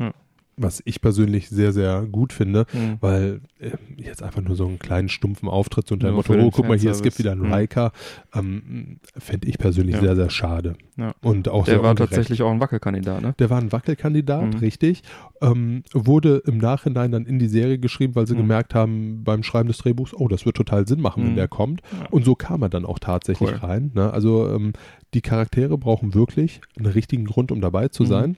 [0.57, 2.97] Was ich persönlich sehr, sehr gut finde, Mhm.
[2.99, 6.51] weil äh, jetzt einfach nur so einen kleinen stumpfen Auftritt so unter dem Motto, oh,
[6.51, 7.53] guck mal hier, es gibt wieder einen Mhm.
[7.53, 7.91] Riker,
[8.35, 10.01] ähm, fände ich persönlich Ja.
[10.01, 10.75] sehr, sehr schade.
[10.97, 11.13] Ja.
[11.21, 12.11] Und auch Der war ungerecht.
[12.11, 13.33] tatsächlich auch ein Wackelkandidat, ne?
[13.39, 14.59] Der war ein Wackelkandidat, Mhm.
[14.59, 15.03] richtig.
[15.41, 18.39] Ähm, wurde im Nachhinein dann in die Serie geschrieben, weil sie Mhm.
[18.39, 21.37] gemerkt haben beim Schreiben des Drehbuchs, oh, das wird total Sinn machen, wenn Mhm.
[21.37, 21.81] der kommt.
[21.91, 22.07] Ja.
[22.11, 23.57] Und so kam er dann auch tatsächlich Cool.
[23.57, 23.91] rein.
[23.95, 24.11] Ne?
[24.11, 24.73] Also ähm,
[25.13, 28.07] die Charaktere brauchen wirklich einen richtigen Grund, um dabei zu Mhm.
[28.07, 28.37] sein.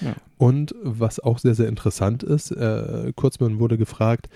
[0.00, 0.14] Ja.
[0.38, 4.28] Und was auch sehr, sehr interessant ist, äh, Kurzmann wurde gefragt,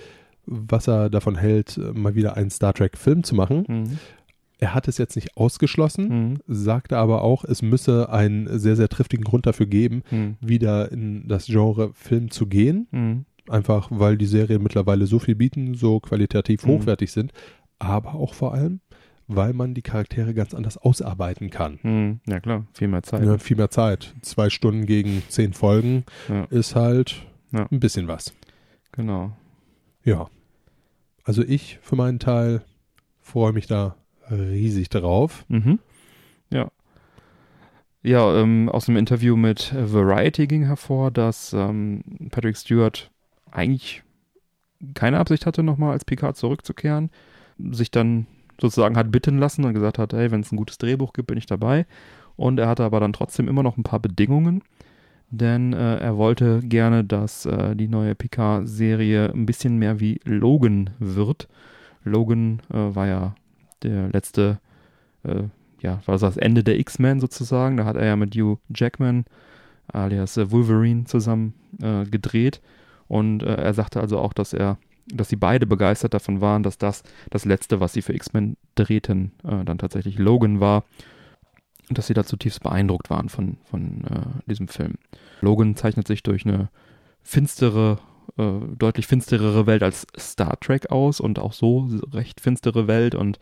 [0.47, 3.65] was er davon hält, mal wieder einen Star Trek-Film zu machen.
[3.69, 3.99] Mhm.
[4.59, 6.35] Er hat es jetzt nicht ausgeschlossen, Mhm.
[6.47, 10.37] sagte aber auch, es müsse einen sehr, sehr triftigen Grund dafür geben, Mhm.
[10.41, 12.87] wieder in das Genre Film zu gehen.
[12.91, 13.25] Mhm.
[13.49, 16.71] Einfach weil die Serien mittlerweile so viel bieten, so qualitativ Mhm.
[16.71, 17.33] hochwertig sind,
[17.79, 18.81] aber auch vor allem,
[19.29, 21.79] weil man die Charaktere ganz anders ausarbeiten kann.
[21.83, 22.21] Mhm.
[22.29, 23.25] Ja klar, viel mehr Zeit.
[23.25, 24.15] Ja, viel mehr Zeit.
[24.23, 26.45] Zwei Stunden gegen zehn Folgen Ja.
[26.51, 27.67] ist halt Ja.
[27.71, 28.33] ein bisschen was.
[28.93, 29.33] Genau.
[30.05, 30.29] Ja.
[31.25, 32.63] Also ich für meinen Teil
[33.21, 33.97] freue mich da
[34.31, 35.45] riesig drauf.
[35.49, 35.79] Mhm.
[36.51, 36.71] Ja.
[38.03, 43.11] Ja, ähm, aus dem Interview mit Variety ging hervor, dass ähm, Patrick Stewart
[43.51, 44.05] eigentlich
[44.95, 47.11] keine Absicht hatte, nochmal als Picard zurückzukehren,
[47.59, 48.27] sich dann
[48.61, 51.39] sozusagen hat bitten lassen und gesagt hat, hey, wenn es ein gutes Drehbuch gibt, bin
[51.39, 51.87] ich dabei.
[52.37, 54.63] Und er hatte aber dann trotzdem immer noch ein paar Bedingungen,
[55.31, 60.91] denn äh, er wollte gerne, dass äh, die neue Picard-Serie ein bisschen mehr wie Logan
[60.99, 61.49] wird.
[62.05, 63.35] Logan äh, war ja
[63.83, 64.61] der letzte,
[65.25, 65.45] äh,
[65.81, 67.77] ja, war das Ende der X-Men sozusagen.
[67.77, 69.25] Da hat er ja mit Hugh Jackman
[69.89, 72.61] alias äh, Wolverine zusammen äh, gedreht.
[73.09, 74.79] Und er sagte also auch, dass er,
[75.13, 79.33] dass sie beide begeistert davon waren, dass das das letzte, was sie für X-Men drehten,
[79.45, 80.85] äh, dann tatsächlich Logan war.
[81.89, 84.95] Und dass sie da zutiefst beeindruckt waren von, von äh, diesem Film.
[85.41, 86.69] Logan zeichnet sich durch eine
[87.23, 87.99] finstere,
[88.37, 93.39] äh, deutlich finsterere Welt als Star Trek aus und auch so recht finstere Welt und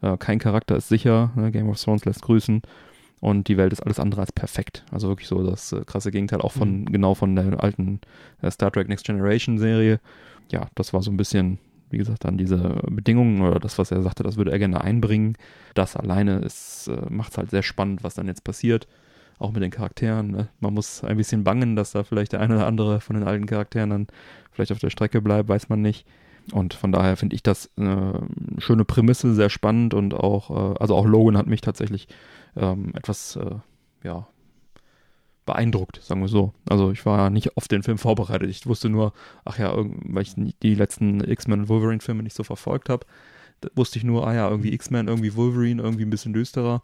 [0.00, 1.32] äh, kein Charakter ist sicher.
[1.36, 1.50] Ne?
[1.50, 2.62] Game of Thrones lässt grüßen.
[3.20, 4.84] Und die Welt ist alles andere als perfekt.
[4.90, 8.00] Also wirklich so das äh, krasse Gegenteil auch von, genau von der alten
[8.42, 10.00] äh, Star Trek Next Generation Serie.
[10.50, 11.58] Ja, das war so ein bisschen,
[11.90, 15.36] wie gesagt, dann diese Bedingungen oder das, was er sagte, das würde er gerne einbringen.
[15.74, 18.86] Das alleine äh, macht es halt sehr spannend, was dann jetzt passiert.
[19.38, 20.30] Auch mit den Charakteren.
[20.30, 20.48] Ne?
[20.60, 23.46] Man muss ein bisschen bangen, dass da vielleicht der eine oder andere von den alten
[23.46, 24.06] Charakteren dann
[24.52, 26.06] vielleicht auf der Strecke bleibt, weiß man nicht.
[26.50, 28.26] Und von daher finde ich das eine
[28.58, 32.08] schöne Prämisse, sehr spannend und auch, äh, also auch Logan hat mich tatsächlich
[32.56, 33.56] ähm, etwas, äh,
[34.02, 34.26] ja,
[35.46, 36.52] beeindruckt, sagen wir so.
[36.68, 38.48] Also ich war nicht auf den Film vorbereitet.
[38.48, 39.12] Ich wusste nur,
[39.44, 43.06] ach ja, weil ich die letzten X-Men und Wolverine-Filme nicht so verfolgt habe,
[43.74, 46.82] wusste ich nur, ah ja, irgendwie X-Men, irgendwie Wolverine, irgendwie ein bisschen düsterer.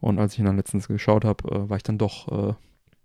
[0.00, 2.54] Und als ich ihn dann letztens geschaut habe, äh, war ich dann doch äh,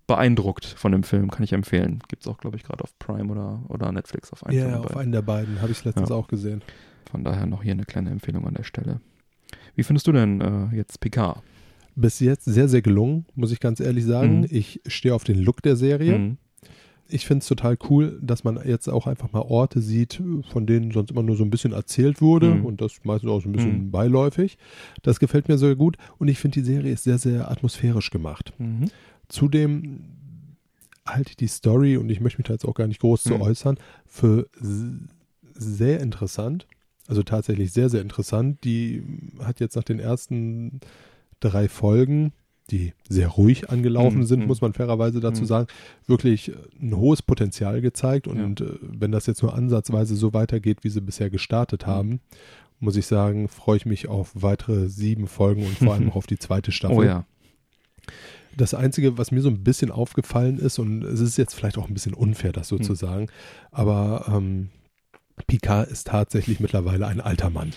[0.05, 1.99] beeindruckt von dem Film, kann ich empfehlen.
[2.07, 4.75] Gibt es auch, glaube ich, gerade auf Prime oder, oder Netflix auf einen Ja, den
[4.75, 6.15] auf einen der beiden habe ich es letztens Ja.
[6.15, 6.61] auch gesehen.
[7.09, 8.99] Von daher noch hier eine kleine Empfehlung an der Stelle.
[9.75, 11.41] Wie findest du denn äh, jetzt Picard?
[11.95, 14.41] Bis jetzt sehr, sehr gelungen, muss ich ganz ehrlich sagen.
[14.41, 14.47] Mhm.
[14.49, 16.17] Ich stehe auf den Look der Serie.
[16.17, 16.37] Mhm.
[17.09, 20.21] Ich finde es total cool, dass man jetzt auch einfach mal Orte sieht,
[20.51, 22.65] von denen sonst immer nur so ein bisschen erzählt wurde Mhm.
[22.65, 23.91] und das meistens auch so ein bisschen Mhm.
[23.91, 24.57] beiläufig.
[25.03, 28.53] Das gefällt mir sehr gut und ich finde, die Serie ist sehr, sehr atmosphärisch gemacht.
[28.57, 28.85] Mhm.
[29.27, 29.99] Zudem
[31.05, 33.35] halte ich die Story, und ich möchte mich da jetzt auch gar nicht groß zu
[33.35, 33.41] Mhm.
[33.41, 33.77] äußern,
[34.07, 34.47] für
[35.53, 36.65] sehr interessant.
[37.07, 38.63] Also tatsächlich sehr, sehr interessant.
[38.63, 39.03] Die
[39.39, 40.79] hat jetzt nach den ersten
[41.43, 42.31] drei Folgen,
[42.71, 44.47] die sehr ruhig angelaufen Mhm, sind, mhm.
[44.47, 45.47] muss man fairerweise dazu Mhm.
[45.47, 45.67] sagen,
[46.07, 48.27] wirklich ein hohes Potenzial gezeigt.
[48.27, 52.21] Und äh, wenn das jetzt nur ansatzweise so weitergeht, wie sie bisher gestartet haben,
[52.79, 56.27] muss ich sagen, freue ich mich auf weitere sieben Folgen und vor allem auch auf
[56.27, 56.97] die zweite Staffel.
[56.97, 57.25] Oh ja.
[58.55, 61.87] Das Einzige, was mir so ein bisschen aufgefallen ist, und es ist jetzt vielleicht auch
[61.87, 62.83] ein bisschen unfair, das so Hm.
[62.83, 63.27] zu sagen,
[63.71, 64.69] aber ähm,
[65.47, 67.71] Picard ist tatsächlich mittlerweile ein alter Mann.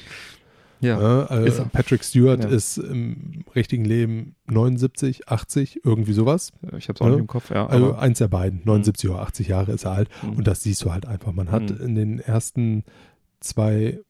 [0.80, 1.00] Ja.
[1.00, 1.72] Ja, äh, ist.
[1.72, 2.50] Patrick Stewart Ja.
[2.50, 6.52] ist im richtigen Leben 79, 80, irgendwie sowas.
[6.76, 7.10] Ich habe es auch Ja.
[7.12, 7.66] nicht im Kopf, ja.
[7.66, 10.08] Also eins der beiden, 79 oder 80 Jahre ist er alt.
[10.22, 10.32] Mhm.
[10.38, 11.32] Und das siehst du halt einfach.
[11.32, 11.80] Man hat Mhm.
[11.86, 12.84] in den ersten
[13.40, 14.00] zwei,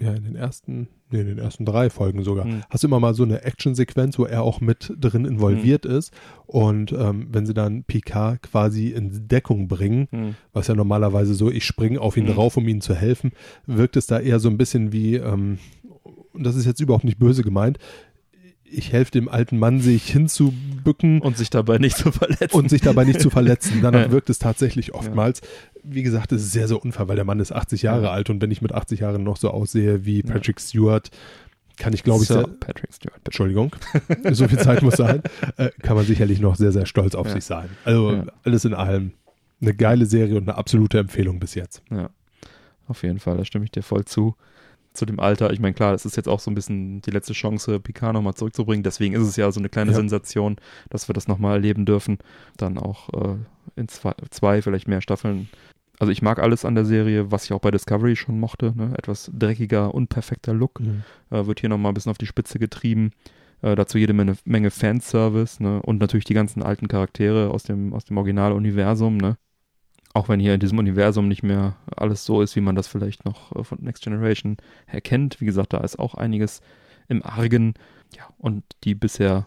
[0.00, 2.62] ja, in den ersten, nee, in den ersten drei Folgen sogar, Mhm.
[2.70, 5.90] hast du immer mal so eine Actionsequenz, wo er auch mit drin involviert Mhm.
[5.90, 6.12] ist.
[6.46, 10.34] Und ähm, wenn sie dann Picard quasi in Deckung bringen, Hm.
[10.52, 12.28] was ja normalerweise so, ich springe auf ihn Mhm.
[12.28, 13.32] drauf, um ihm zu helfen,
[13.66, 15.58] wirkt es da eher so ein bisschen wie, ähm,
[16.32, 17.78] und das ist jetzt überhaupt nicht böse gemeint,
[18.72, 22.54] ich helfe dem alten Mann, sich hinzubücken Und sich dabei nicht zu verletzen.
[22.56, 23.78] und sich dabei nicht zu verletzen.
[23.82, 24.10] Danach Ja.
[24.12, 25.40] wirkt es tatsächlich oftmals.
[25.82, 28.10] Wie gesagt, es ist sehr, sehr unfair, weil der Mann ist 80 Jahre Ja.
[28.10, 30.32] alt und wenn ich mit 80 Jahren noch so aussehe wie Ja.
[30.34, 31.10] Patrick Stewart,
[31.78, 33.14] kann ich glaube ich, Sir Patrick Stewart.
[33.14, 33.26] bitte.
[33.26, 33.74] Entschuldigung,
[34.32, 35.22] so viel Zeit muss sein,
[35.56, 37.32] äh, kann man sicherlich noch sehr, sehr stolz auf Ja.
[37.34, 37.70] sich sein.
[37.84, 38.24] Also Ja.
[38.44, 39.12] alles in allem
[39.62, 41.82] eine geile Serie und eine absolute Empfehlung bis jetzt.
[41.90, 42.10] Ja,
[42.88, 44.36] auf jeden Fall, da stimme ich dir voll zu.
[44.92, 47.32] Zu dem Alter, ich meine, klar, das ist jetzt auch so ein bisschen die letzte
[47.32, 48.82] Chance, Picard nochmal zurückzubringen.
[48.82, 49.96] Deswegen ist es ja so eine kleine Ja.
[49.96, 50.56] Sensation,
[50.88, 52.18] dass wir das nochmal erleben dürfen.
[52.56, 53.36] Dann auch äh,
[53.76, 55.48] in zwei, zwei, vielleicht mehr Staffeln.
[56.00, 58.72] Also ich mag alles an der Serie, was ich auch bei Discovery schon mochte.
[58.74, 58.94] Ne?
[58.96, 60.80] Etwas dreckiger, unperfekter Look.
[61.30, 63.12] Äh, wird hier nochmal ein bisschen auf die Spitze getrieben.
[63.62, 65.82] Äh, dazu jede Menge, Menge Fanservice ne?
[65.82, 69.18] und natürlich die ganzen alten Charaktere aus dem, aus dem Originaluniversum.
[69.18, 69.36] Ne?
[70.12, 73.24] Auch wenn hier in diesem Universum nicht mehr alles so ist, wie man das vielleicht
[73.24, 74.56] noch äh, von Next Generation
[74.86, 75.40] her kennt.
[75.40, 76.60] Wie gesagt, da ist auch einiges
[77.08, 77.74] im Argen.
[78.16, 79.46] Ja, und die bisher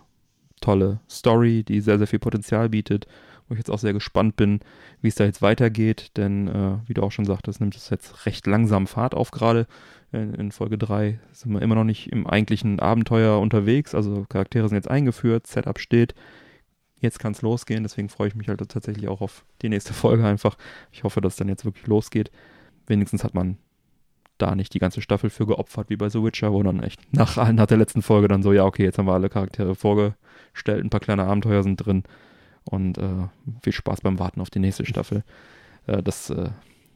[0.61, 3.07] tolle Story, die sehr, sehr viel Potenzial bietet,
[3.47, 4.61] wo ich jetzt auch sehr gespannt bin,
[5.01, 8.25] wie es da jetzt weitergeht, denn äh, wie du auch schon sagtest, nimmt es jetzt
[8.25, 9.67] recht langsam Fahrt auf gerade.
[10.13, 14.69] In, in Folge 3 sind wir immer noch nicht im eigentlichen Abenteuer unterwegs, also Charaktere
[14.69, 16.15] sind jetzt eingeführt, Setup steht.
[17.03, 20.25] Jetzt kann es losgehen, deswegen freue ich mich halt tatsächlich auch auf die nächste Folge
[20.25, 20.57] einfach.
[20.93, 22.31] Ich hoffe, dass es dann jetzt wirklich losgeht.
[22.87, 23.57] Wenigstens hat man
[24.37, 27.35] da nicht die ganze Staffel für geopfert, wie bei The Witcher, wo dann echt nach,
[27.51, 30.89] nach der letzten Folge dann so, ja, okay, jetzt haben wir alle Charaktere vorgestellt, ein
[30.89, 32.03] paar kleine Abenteuer sind drin
[32.63, 33.27] und äh,
[33.61, 35.23] viel Spaß beim Warten auf die nächste Staffel.
[35.85, 36.49] Äh, das äh,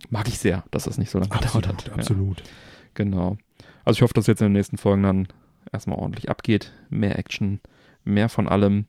[0.10, 1.90] mag ich sehr, dass das nicht so lange gedauert hat.
[1.90, 2.40] Absolut, absolut.
[2.40, 2.46] Ja,
[2.94, 3.38] genau.
[3.84, 5.28] Also ich hoffe, dass jetzt in den nächsten Folgen dann
[5.74, 6.72] erstmal ordentlich abgeht.
[6.90, 7.60] Mehr Action,
[8.06, 8.86] mehr von allem.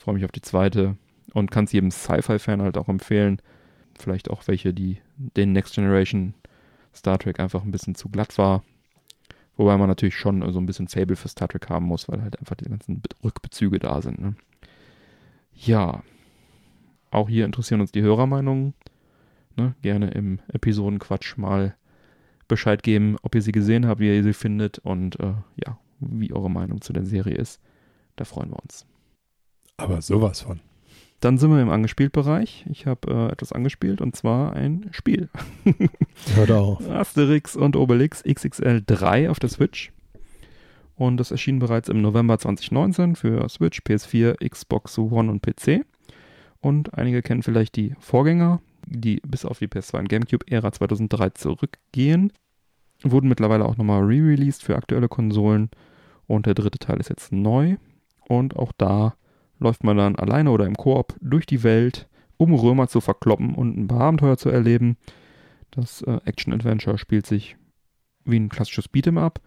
[0.00, 0.96] Freue mich auf die zweite
[1.34, 3.42] und kann es jedem Sci-Fi-Fan halt auch empfehlen.
[3.98, 6.32] Vielleicht auch welche, die den Next Generation
[6.94, 8.64] Star Trek einfach ein bisschen zu glatt war.
[9.58, 12.38] Wobei man natürlich schon so ein bisschen Fable für Star Trek haben muss, weil halt
[12.38, 14.18] einfach die ganzen Be- Rückbezüge da sind.
[14.18, 14.36] Ne?
[15.54, 16.02] Ja,
[17.10, 18.72] auch hier interessieren uns die Hörermeinungen.
[19.56, 19.74] Ne?
[19.82, 21.76] Gerne im Episodenquatsch mal
[22.48, 26.32] Bescheid geben, ob ihr sie gesehen habt, wie ihr sie findet und äh, ja, wie
[26.32, 27.60] eure Meinung zu der Serie ist.
[28.16, 28.86] Da freuen wir uns.
[29.80, 30.60] Aber sowas von.
[31.20, 32.66] Dann sind wir im Angespielt-Bereich.
[32.70, 35.28] Ich habe äh, etwas angespielt und zwar ein Spiel.
[36.34, 36.88] Hört auf.
[36.88, 39.92] Asterix und Obelix XXL 3 auf der Switch.
[40.96, 45.84] Und das erschien bereits im November 2019 für Switch, PS4, Xbox One und PC.
[46.60, 52.32] Und einige kennen vielleicht die Vorgänger, die bis auf die PS2 und GameCube-Ära 2003 zurückgehen.
[53.02, 55.70] Wurden mittlerweile auch nochmal re-released für aktuelle Konsolen.
[56.26, 57.76] Und der dritte Teil ist jetzt neu.
[58.28, 59.14] Und auch da
[59.60, 63.78] läuft man dann alleine oder im Koop durch die Welt, um Römer zu verkloppen und
[63.78, 64.96] ein paar Abenteuer zu erleben.
[65.70, 67.56] Das äh, Action-Adventure spielt sich
[68.24, 69.40] wie ein klassisches Beat'em Up,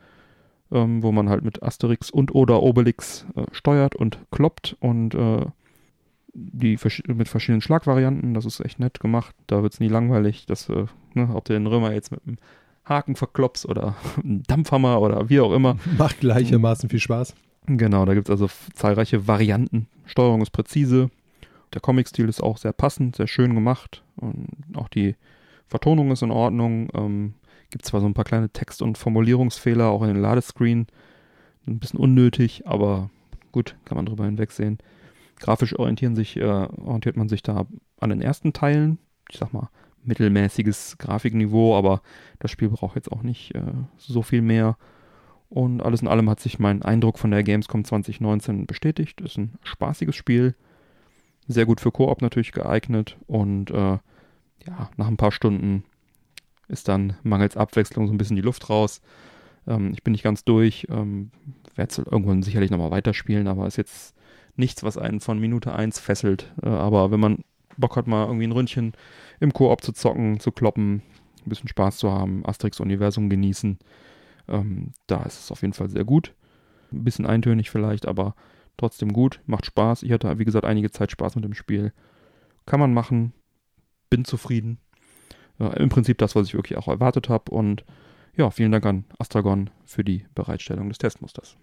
[0.71, 5.45] ähm, wo man halt mit Asterix und oder Obelix äh, steuert und kloppt und äh,
[6.33, 8.33] die versch mit verschiedenen Schlagvarianten.
[8.33, 9.35] Das ist echt nett gemacht.
[9.47, 12.37] Da wird es nie langweilig, dass, äh, ne, ob du den Römer jetzt mit einem
[12.85, 15.77] Haken verklopst oder einem Dampfhammer oder wie auch immer.
[15.97, 17.35] Macht gleichermaßen viel Spaß.
[17.67, 19.87] Genau, da gibt es also zahlreiche Varianten.
[20.05, 21.09] Steuerung ist präzise.
[21.73, 24.03] Der Comic-Stil ist auch sehr passend, sehr schön gemacht.
[24.17, 25.15] Und auch die
[25.67, 26.89] Vertonung ist in Ordnung.
[26.93, 27.33] Ähm,
[27.69, 30.87] gibt zwar so ein paar kleine Text- und Formulierungsfehler, auch in den Ladescreen.
[31.65, 33.09] Ein bisschen unnötig, aber
[33.51, 34.77] gut, kann man drüber hinwegsehen.
[35.39, 37.65] Grafisch orientieren sich, äh, orientiert man sich da
[37.99, 38.99] an den ersten Teilen.
[39.29, 39.69] Ich sag mal,
[40.03, 42.01] mittelmäßiges Grafikniveau, aber
[42.39, 43.61] das Spiel braucht jetzt auch nicht äh,
[43.97, 44.77] so viel mehr.
[45.53, 49.21] Und alles in allem hat sich mein Eindruck von der Gamescom 2019 bestätigt.
[49.21, 50.55] Ist ein spaßiges Spiel.
[51.47, 53.17] Sehr gut für Koop natürlich geeignet.
[53.27, 53.99] Und äh,
[54.65, 55.83] ja, nach ein paar Stunden
[56.69, 58.99] ist dann mangels Abwechslung so ein bisschen die Luft raus.
[59.67, 61.29] Ähm, ich bin nicht ganz durch, ähm,
[61.75, 64.15] werde irgendwann sicherlich nochmal weiterspielen, aber ist jetzt
[64.55, 66.51] nichts, was einen von Minute 1 fesselt.
[66.63, 67.43] Äh, aber wenn man
[67.77, 68.93] Bock hat, mal irgendwie ein Ründchen
[69.39, 71.03] im Koop zu zocken, zu kloppen,
[71.45, 73.77] ein bisschen Spaß zu haben, Asterix-Universum genießen,
[74.47, 76.33] ähm, da ist es auf jeden Fall sehr gut.
[76.91, 78.35] Ein bisschen eintönig vielleicht, aber
[78.77, 80.03] trotzdem gut, macht Spaß.
[80.03, 81.93] Ich hatte, wie gesagt, einige Zeit Spaß mit dem Spiel.
[82.65, 83.33] Kann man machen,
[84.09, 84.77] bin zufrieden.
[85.59, 87.51] Äh, Im Prinzip das, was ich wirklich auch erwartet habe.
[87.51, 87.83] Und
[88.35, 91.57] ja, vielen Dank an Astragon für die Bereitstellung des Testmusters.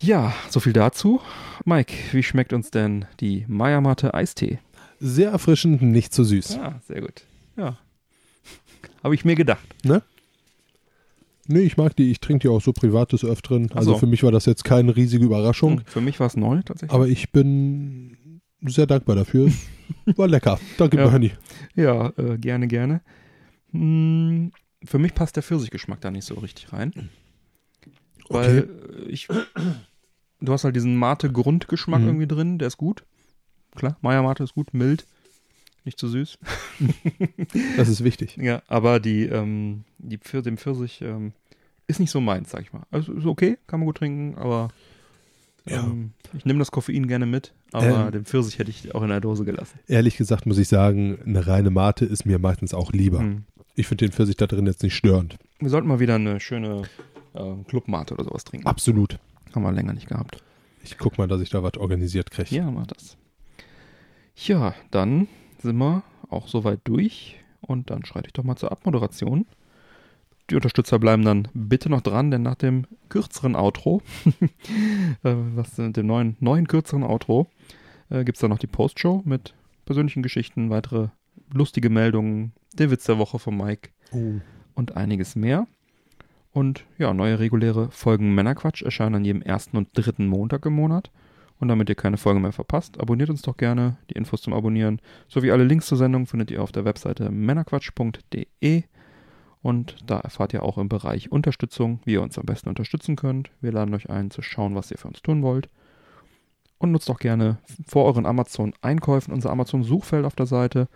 [0.00, 1.20] Ja, so viel dazu.
[1.64, 4.58] Mike, wie schmeckt uns denn die Maya-Matte Eistee?
[4.98, 6.56] Sehr erfrischend, nicht zu süß.
[6.56, 7.24] Ja, sehr gut.
[7.56, 7.78] Ja.
[9.04, 9.64] Habe ich mir gedacht.
[9.84, 10.02] Ne?
[11.48, 13.68] Nee, ich mag die, ich trinke die auch so privat des Öfteren.
[13.72, 13.98] Ach Also so.
[13.98, 15.78] für mich war das jetzt keine riesige Überraschung.
[15.78, 16.92] Hm, Für mich war es neu tatsächlich.
[16.94, 19.50] Aber ich bin sehr dankbar dafür.
[20.16, 20.58] War lecker.
[20.78, 21.08] Danke, Ja.
[21.08, 21.32] Bernie.
[21.74, 23.00] Ja, äh, gerne, gerne.
[23.72, 24.52] Hm,
[24.84, 27.10] für mich passt der Pfirsichgeschmack da nicht so richtig rein.
[28.28, 28.68] Weil
[29.06, 29.28] äh, ich.
[30.40, 32.06] Du hast halt diesen Mate-Grundgeschmack Mhm.
[32.06, 33.04] irgendwie drin, der ist gut.
[33.74, 35.06] Klar, Maya-Mate ist gut, mild,
[35.84, 36.38] nicht zu süß.
[37.76, 38.36] Das ist wichtig.
[38.36, 41.32] Ja, aber die, ähm, die Pfir dem Pfirsich ähm,
[41.86, 42.82] ist nicht so meins, sag ich mal.
[42.90, 44.68] Also ist okay, kann man gut trinken, aber
[45.66, 45.82] Ja.
[45.84, 48.12] ähm, ich nehme das Koffein gerne mit, aber Ähm.
[48.12, 49.78] den Pfirsich hätte ich auch in der Dose gelassen.
[49.88, 53.18] Ehrlich gesagt muss ich sagen, eine reine Mate ist mir meistens auch lieber.
[53.20, 53.44] Hm.
[53.74, 55.36] Ich finde den Pfirsich da drin jetzt nicht störend.
[55.58, 56.82] Wir sollten mal wieder eine schöne
[57.34, 58.66] äh, Clubmate oder sowas trinken.
[58.66, 59.18] Absolut.
[59.54, 60.42] Haben wir länger nicht gehabt.
[60.84, 62.54] Ich guck mal, dass ich da was organisiert kriege.
[62.56, 63.16] Ja, mach das.
[64.36, 65.28] Ja, dann
[65.62, 69.46] sind wir auch soweit durch und dann schreite ich doch mal zur Abmoderation.
[70.50, 74.02] Die Unterstützer bleiben dann bitte noch dran, denn nach dem kürzeren Outro,
[75.22, 77.48] äh, was mit dem neuen, neuen kürzeren Outro,
[78.10, 79.54] äh, gibt es dann noch die Postshow mit
[79.84, 81.08] persönlichen Geschichten, weitere
[81.52, 84.40] lustige Meldungen, der Witz der Woche von Mike Oh.
[84.74, 85.66] und einiges mehr.
[86.52, 91.10] Und ja, neue reguläre Folgen Männerquatsch erscheinen an jedem ersten und dritten Montag im Monat.
[91.62, 93.96] Und damit ihr keine Folge mehr verpasst, abonniert uns doch gerne.
[94.10, 98.82] Die Infos zum Abonnieren sowie alle Links zur Sendung findet ihr auf der Webseite männerquatsch.de.
[99.62, 103.52] Und da erfahrt ihr auch im Bereich Unterstützung, wie ihr uns am besten unterstützen könnt.
[103.60, 105.68] Wir laden euch ein, zu schauen, was ihr für uns tun wollt.
[106.78, 110.88] Und nutzt auch gerne vor euren Amazon-Einkäufen unser Amazon-Suchfeld auf der Seite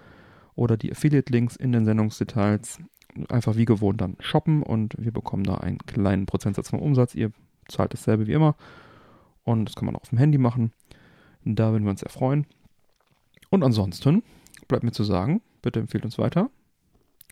[0.57, 2.81] oder die Affiliate-Links in den Sendungsdetails
[3.29, 7.15] einfach wie gewohnt dann shoppen und wir bekommen da einen kleinen Prozentsatz vom Umsatz.
[7.15, 7.31] Ihr
[7.69, 8.57] zahlt dasselbe wie immer
[9.47, 10.73] und das kann man auch auf dem Handy machen.
[11.45, 12.47] Da würden wir uns sehr freuen.
[13.49, 14.23] Und ansonsten
[14.69, 16.51] bleibt mir zu sagen, bitte empfehlt uns weiter.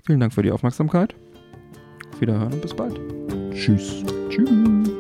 [0.04, 1.14] Vielen Dank für die Aufmerksamkeit.
[2.12, 2.98] Auf Wiederhören und bis bald.
[3.52, 4.04] Tschüss.
[4.30, 4.93] Tschüss.